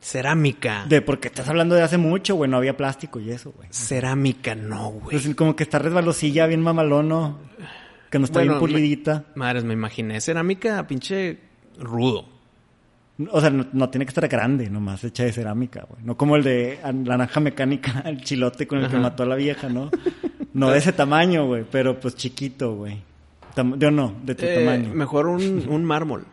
[0.00, 0.84] Cerámica.
[0.88, 3.68] De porque estás hablando de hace mucho, güey, no había plástico y eso, güey.
[3.70, 5.20] Cerámica, no, güey.
[5.20, 7.38] Pues como que está resbalosilla, bien mamalón, ¿no?
[8.10, 9.24] Que no está Bueno, bien pulidita.
[9.36, 11.51] Madres, me imaginé cerámica pinche
[11.82, 12.24] rudo.
[13.30, 16.02] O sea, no, no tiene que estar grande, nomás hecha de cerámica, güey.
[16.02, 19.02] No como el de la naranja mecánica, el chilote con el que Ajá.
[19.02, 19.90] mató a la vieja, ¿no?
[20.54, 22.98] No de ese tamaño, güey, pero pues chiquito, güey.
[23.78, 24.92] Yo no, de tu Eh, tamaño.
[24.92, 26.26] Mejor un, un mármol.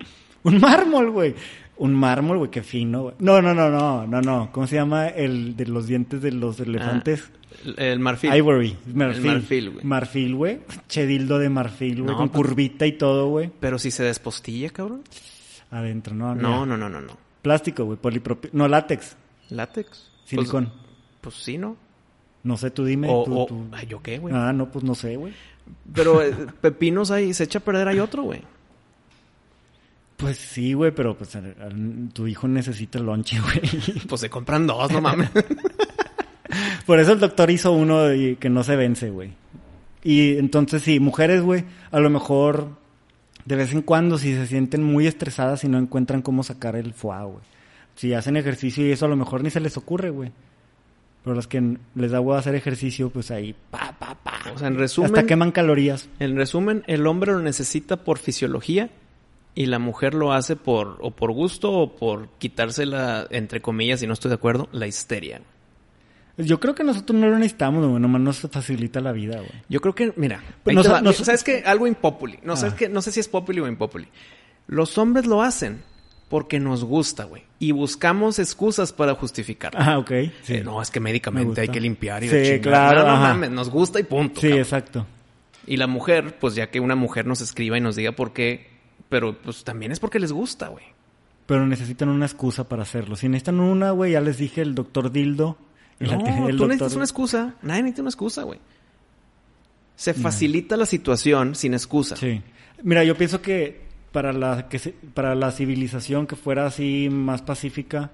[0.44, 1.36] Un mármol, güey.
[1.78, 3.16] Un mármol, güey, qué fino, güey.
[3.20, 4.50] No, no, no, no, no, no.
[4.52, 7.32] ¿Cómo se llama el de los dientes de los elefantes?
[7.66, 8.34] El, el marfil.
[8.36, 9.26] Ivory, marfil.
[9.26, 9.86] El marfil, güey.
[9.86, 10.60] Marfil, güey.
[10.90, 13.50] Chedildo de marfil, güey, No, con pues- curvita y todo, güey.
[13.62, 15.02] Pero si se despostilla, cabrón.
[15.72, 16.78] Adentro, no, No, no.
[16.78, 17.18] no, no, no.
[17.42, 18.58] Plástico, güey, polipropileno.
[18.64, 19.16] No, látex,
[19.50, 20.12] Látex.
[20.26, 20.66] silicón.
[20.66, 20.80] Pues,
[21.22, 21.78] pues sí, ¿no?
[22.44, 23.08] no sé, tú dime.
[23.12, 24.34] O, tú- o- tú- ay, ¿yo qué, güey?
[24.36, 25.34] Ah, no, pues no sé, güey.
[25.94, 28.42] Pero eh, pepinos ahí, se echa a perder, hay otro, güey.
[30.18, 31.38] Pues sí, güey, pero pues
[32.14, 33.62] tu hijo necesita el lonche, güey.
[34.08, 35.30] Pues se compran dos, no mames.
[36.86, 38.06] Por eso el doctor hizo uno
[38.40, 39.34] que no se vence, güey.
[40.04, 42.70] Y entonces sí, mujeres, güey, a lo mejor
[43.46, 46.94] de vez en cuando si se sienten muy estresadas y no encuentran cómo sacar el
[46.94, 47.44] foie, güey.
[47.96, 50.32] Si hacen ejercicio y eso a lo mejor ni se les ocurre, güey.
[51.24, 54.40] Pero las que les da huevo hacer ejercicio, pues ahí, pa, pa, pa.
[54.56, 56.08] O sea, en resumen, Hasta queman calorías.
[56.20, 58.90] en resumen, el hombre lo necesita por fisiología
[59.54, 64.08] y la mujer lo hace por o por gusto o por quitársela, entre comillas, y
[64.08, 65.42] no estoy de acuerdo, la histeria.
[66.46, 68.00] Yo creo que nosotros no lo necesitamos, güey.
[68.02, 69.52] Nomás nos facilita la vida, güey.
[69.70, 70.84] Yo creo que, mira, va.
[70.84, 71.64] sa- ¿sabes qué?
[71.66, 72.40] Algo impopuli.
[72.44, 72.56] No, Ah.
[72.58, 72.90] ¿sabes qué?
[72.90, 74.08] no sé si es populi o impopuli.
[74.68, 75.82] Los hombres lo hacen
[76.30, 77.44] porque nos gusta, güey.
[77.60, 79.80] Y buscamos excusas para justificarlo.
[79.82, 80.12] Ah, ok.
[80.44, 83.22] Sí, Eh, no, es que Me médicamente hay que limpiar y Sí, claro, No, no
[83.22, 84.40] mames, nos gusta y punto.
[84.40, 84.60] sí cabrón.
[84.64, 85.08] exacto.
[85.68, 88.68] Y la mujer, pues ya que una mujer nos escriba y nos diga por qué,
[89.10, 90.86] pero pues también es porque les gusta, güey.
[91.48, 93.16] Pero necesitan una excusa para hacerlo.
[93.16, 95.58] Si necesitan una, güey, ya les dije el doctor Dildo.
[96.00, 96.12] No,
[96.48, 97.56] el tú doctor- necesitas una excusa.
[97.62, 98.60] Nadie necesita una excusa, güey.
[99.96, 102.16] Se facilita la situación sin excusa.
[102.16, 102.42] Sí.
[102.84, 103.82] Mira, yo pienso que
[104.14, 108.12] para la que se- para la civilización que fuera así más pacífica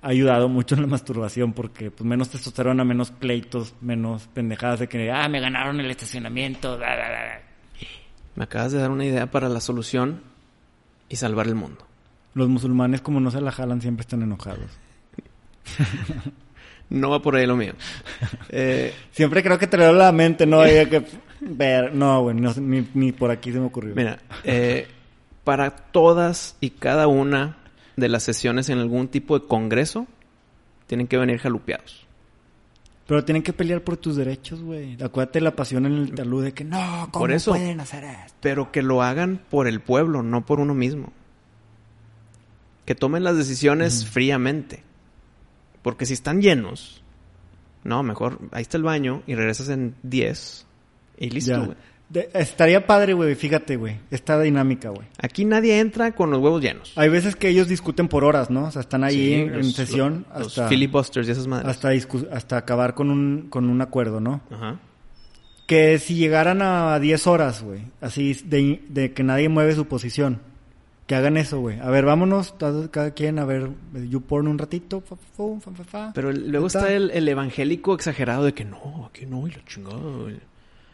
[0.00, 4.88] ha ayudado mucho en la masturbación porque pues menos testosterona, menos pleitos, menos pendejadas de
[4.88, 6.76] que ah, me ganaron el estacionamiento.
[6.78, 7.40] bla, bla, bla".
[8.36, 10.22] Me acabas de dar una idea para la solución
[11.08, 11.84] y salvar el mundo.
[12.34, 14.70] Los musulmanes como no se la jalan siempre están enojados.
[16.90, 17.74] No va por ahí lo mío.
[18.50, 21.04] Eh, Siempre creo que te leo la mente, no hay que
[21.40, 23.94] ver, no, güey, no, ni, ni por aquí se me ocurrió.
[23.94, 24.88] mira, eh,
[25.44, 27.58] para todas y cada una
[27.96, 30.06] de las sesiones en algún tipo de congreso,
[30.86, 32.06] tienen que venir jalupeados.
[33.06, 34.96] Pero tienen que pelear por tus derechos, güey.
[35.02, 37.52] Acuérdate la pasión en el talud de que no, ¿cómo Por eso.
[37.52, 38.34] pueden hacer esto?
[38.40, 41.12] Pero que lo hagan por el pueblo, no por uno mismo.
[42.84, 44.82] Que tomen las decisiones fríamente.
[45.82, 47.02] Porque si están llenos,
[47.84, 50.66] no, mejor ahí está el baño y regresas en 10
[51.18, 51.76] y listo, güey.
[52.08, 53.98] De- estaría padre, güey, fíjate, güey.
[54.10, 55.06] Esta dinámica, güey.
[55.20, 56.92] Aquí nadie entra con los huevos llenos.
[56.96, 58.64] Hay veces que ellos discuten por horas, ¿no?
[58.64, 61.68] O sea, están ahí Sí, en, en los- sesión los hasta, filibusters y esas madres.
[61.68, 61.90] hasta,
[62.34, 64.40] hasta acabar con un, con un acuerdo, ¿no?
[64.50, 64.78] Ajá.
[65.66, 70.40] Que si llegaran a 10 horas, güey, así de, de que nadie mueve su posición,
[71.08, 71.80] que hagan eso, güey.
[71.80, 72.54] A ver, vámonos,
[72.92, 73.70] cada quien, a ver,
[74.08, 76.12] YouPorn un ratito, fa, fa, fa, fa, fa.
[76.14, 76.80] Pero luego Está.
[76.80, 79.96] está el, el evangélico exagerado de que no, aquí no, y la chingada.
[79.98, 80.36] güey.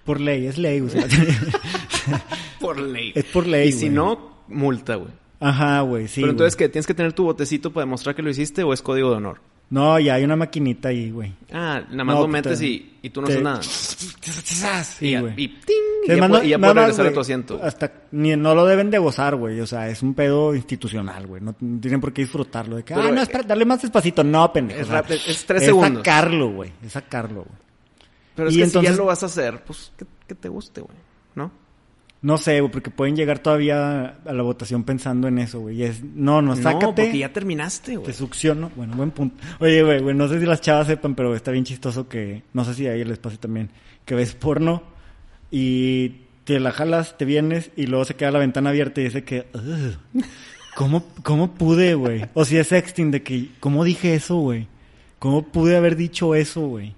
[0.05, 1.05] Por ley, es ley, o sea.
[2.61, 3.12] Por ley.
[3.15, 5.11] Es por ley, Y si no, multa, güey.
[5.41, 6.21] Ajá, güey, sí.
[6.21, 6.57] Pero entonces.
[6.57, 6.69] ¿qué?
[6.69, 9.41] ¿Tienes que tener tu botecito para demostrar que lo hiciste o es código de honor?
[9.71, 11.33] No, ya hay una maquinita ahí, güey.
[11.53, 13.61] Ah, nada más No, lo metes te- y, y tú no te- haces nada.
[14.85, 17.61] Sí, y, y ting, y ya, no- y ya puedes más, regresar a tu asiento.
[17.63, 19.61] Hasta ni, no lo deben de gozar, güey.
[19.61, 21.41] O sea, es un pedo institucional, güey.
[21.43, 22.77] No tienen por qué disfrutarlo.
[22.77, 24.23] De que, Pero, ah, no, espera, dale más despacito.
[24.23, 24.81] No, pendejo.
[24.81, 25.99] es o sea, es tres es segundos.
[26.05, 26.73] sacarlo, güey.
[26.85, 27.59] Es sacarlo, güey.
[28.37, 30.49] Pero es y que si entonces- ya lo vas a hacer, pues que, que te
[30.49, 30.97] guste, güey.
[31.35, 31.51] ¿No?
[32.23, 35.77] No sé, güey, porque pueden llegar todavía a la votación pensando en eso, güey.
[35.77, 36.87] Y es, no, no, No, sácate.
[36.87, 38.13] porque ya terminaste, Te güey.
[38.15, 38.71] succiono.
[38.77, 39.37] Bueno, buen punto.
[39.61, 42.65] Oye, güey, güey, no sé si las chavas sepan, pero está bien chistoso que, no
[42.65, 43.71] sé si a ellos les pase también,
[44.07, 44.83] que ves porno
[45.51, 49.25] y te la jalas, te vienes y luego se queda la ventana abierta y dice
[49.25, 50.23] que, "Ugh,
[50.75, 52.27] ¿cómo, ¿cómo pude, güey?
[52.35, 54.67] O si es sexting de que, ¿cómo dije eso, güey?
[55.19, 56.95] ¿Cómo pude haber dicho eso, güey?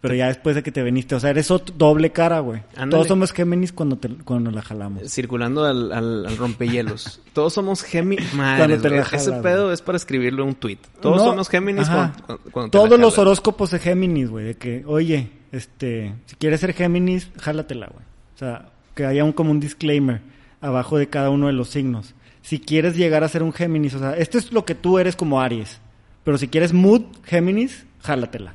[0.00, 2.60] Pero ya después de que te veniste, o sea, eres ot- doble cara, güey.
[2.90, 5.10] Todos somos Géminis cuando, te, cuando la jalamos.
[5.10, 7.20] Circulando al, al, al rompehielos.
[7.32, 8.32] Todos somos Géminis.
[8.34, 9.74] Madre, Ese pedo güey.
[9.74, 10.78] es para escribirlo en un tweet.
[11.00, 14.54] Todos No, somos Géminis cuando, cuando- te la Todos los horóscopos de Géminis, güey, de
[14.56, 18.04] que, oye, este, si quieres ser Géminis, jálatela, güey.
[18.34, 20.20] O sea, que haya un como un disclaimer
[20.60, 22.14] abajo de cada uno de los signos.
[22.42, 25.16] Si quieres llegar a ser un Géminis, o sea, esto es lo que tú eres
[25.16, 25.80] como Aries.
[26.22, 28.54] Pero si quieres mood Géminis, jálatela.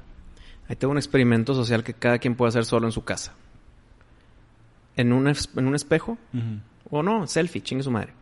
[0.72, 3.34] Ahí tengo un experimento social que cada quien puede hacer solo en su casa.
[4.96, 6.18] En un, es- en un espejo,
[6.90, 8.14] o no, selfie, chingue su madre.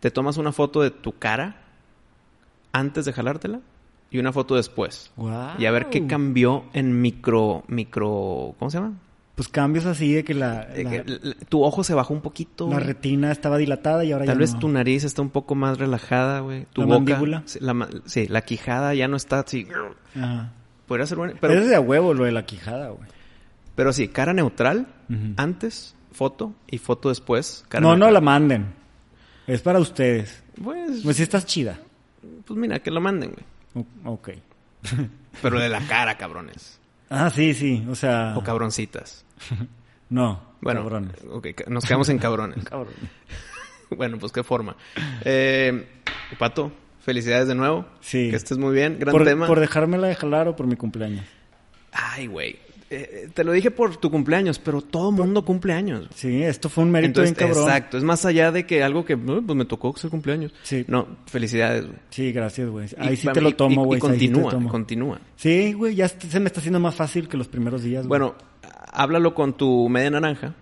[0.00, 1.56] Te tomas una foto de tu cara
[2.72, 3.60] antes de jalártela
[4.10, 5.12] y una foto después.
[5.16, 5.60] Guau.
[5.60, 8.94] Y a ver qué cambió en micro, micro, ¿cómo se llama?
[9.34, 11.04] Pues cambios así de que la, que
[11.50, 12.70] tu ojo se bajó un poquito.
[12.70, 14.58] la retina estaba dilatada y ahora Tal ya vez no.
[14.60, 16.66] tu nariz está un poco más relajada, güey.
[16.72, 16.98] Tu La boca.
[16.98, 17.42] mandíbula.
[17.60, 19.66] La, sí, la quijada ya no está así.
[20.16, 20.52] Ajá.
[20.86, 21.34] Podría ser bueno.
[21.40, 23.08] Pero es de a huevo lo de la quijada, güey.
[23.74, 24.86] pero sí, cara neutral.
[25.36, 26.54] Antes, foto.
[26.70, 27.64] Y foto después.
[27.68, 28.14] Cara No, no neutral.
[28.14, 28.74] la manden.
[29.46, 30.42] Es para ustedes.
[30.62, 31.78] Pues, Pues sí estás chida.
[32.46, 33.86] pues mira, que la manden, güey.
[34.04, 34.30] Ok.
[35.42, 36.78] Pero de la cara, cabrones.
[37.10, 37.84] Ah, sí, sí.
[37.88, 38.34] O sea...
[38.36, 39.24] O cabroncitas.
[40.10, 40.40] No.
[40.60, 41.16] Bueno, cabrones.
[41.28, 42.62] ok, nos quedamos en cabrones.
[42.70, 42.94] Cabrones.
[43.96, 44.76] bueno, pues qué forma.
[45.24, 45.86] Eh,
[46.38, 46.70] Pato,
[47.04, 47.86] felicidades de nuevo.
[48.00, 48.30] Sí.
[48.30, 48.98] Que estés muy bien.
[48.98, 49.46] Gran Por, tema.
[49.46, 51.24] por dejármela de jalar o por mi cumpleaños.
[51.92, 52.56] Ay, güey.
[52.90, 56.06] Eh, te lo dije por tu cumpleaños, pero todo mundo cumple años.
[56.14, 57.68] Sí, esto fue un mérito Entonces, bien cabrón.
[57.68, 57.96] exacto.
[57.98, 60.52] Es más allá de que algo que, "No, pues me tocó ser cumpleaños.
[60.62, 60.84] Sí.
[60.86, 61.98] No, felicidades, güey.
[62.10, 62.88] Sí, gracias, güey.
[62.98, 63.98] Ahí sí te lo tomo, güey.
[64.00, 65.20] Y, ahí sí continúa, continúa.
[65.36, 68.06] Sí, güey, ya se me está haciendo más fácil que los primeros días.
[68.06, 68.20] güey.
[68.20, 68.34] Bueno,
[68.92, 70.54] háblalo con tu media naranja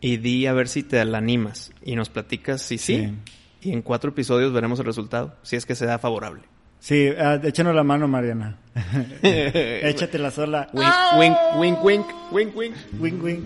[0.00, 1.72] y di a ver si te la animas.
[1.82, 2.96] Y nos platicas si sí.
[2.96, 3.14] Sí.
[3.60, 6.42] Y en cuatro episodios veremos el resultado, si es que se da favorable.
[6.78, 8.56] Sí, ah, échanos la mano, Mariana.
[9.22, 10.70] Échatela sola.
[10.72, 12.76] Wink, wink, wink, wink, wink, wink.
[12.98, 13.44] Wing, wing.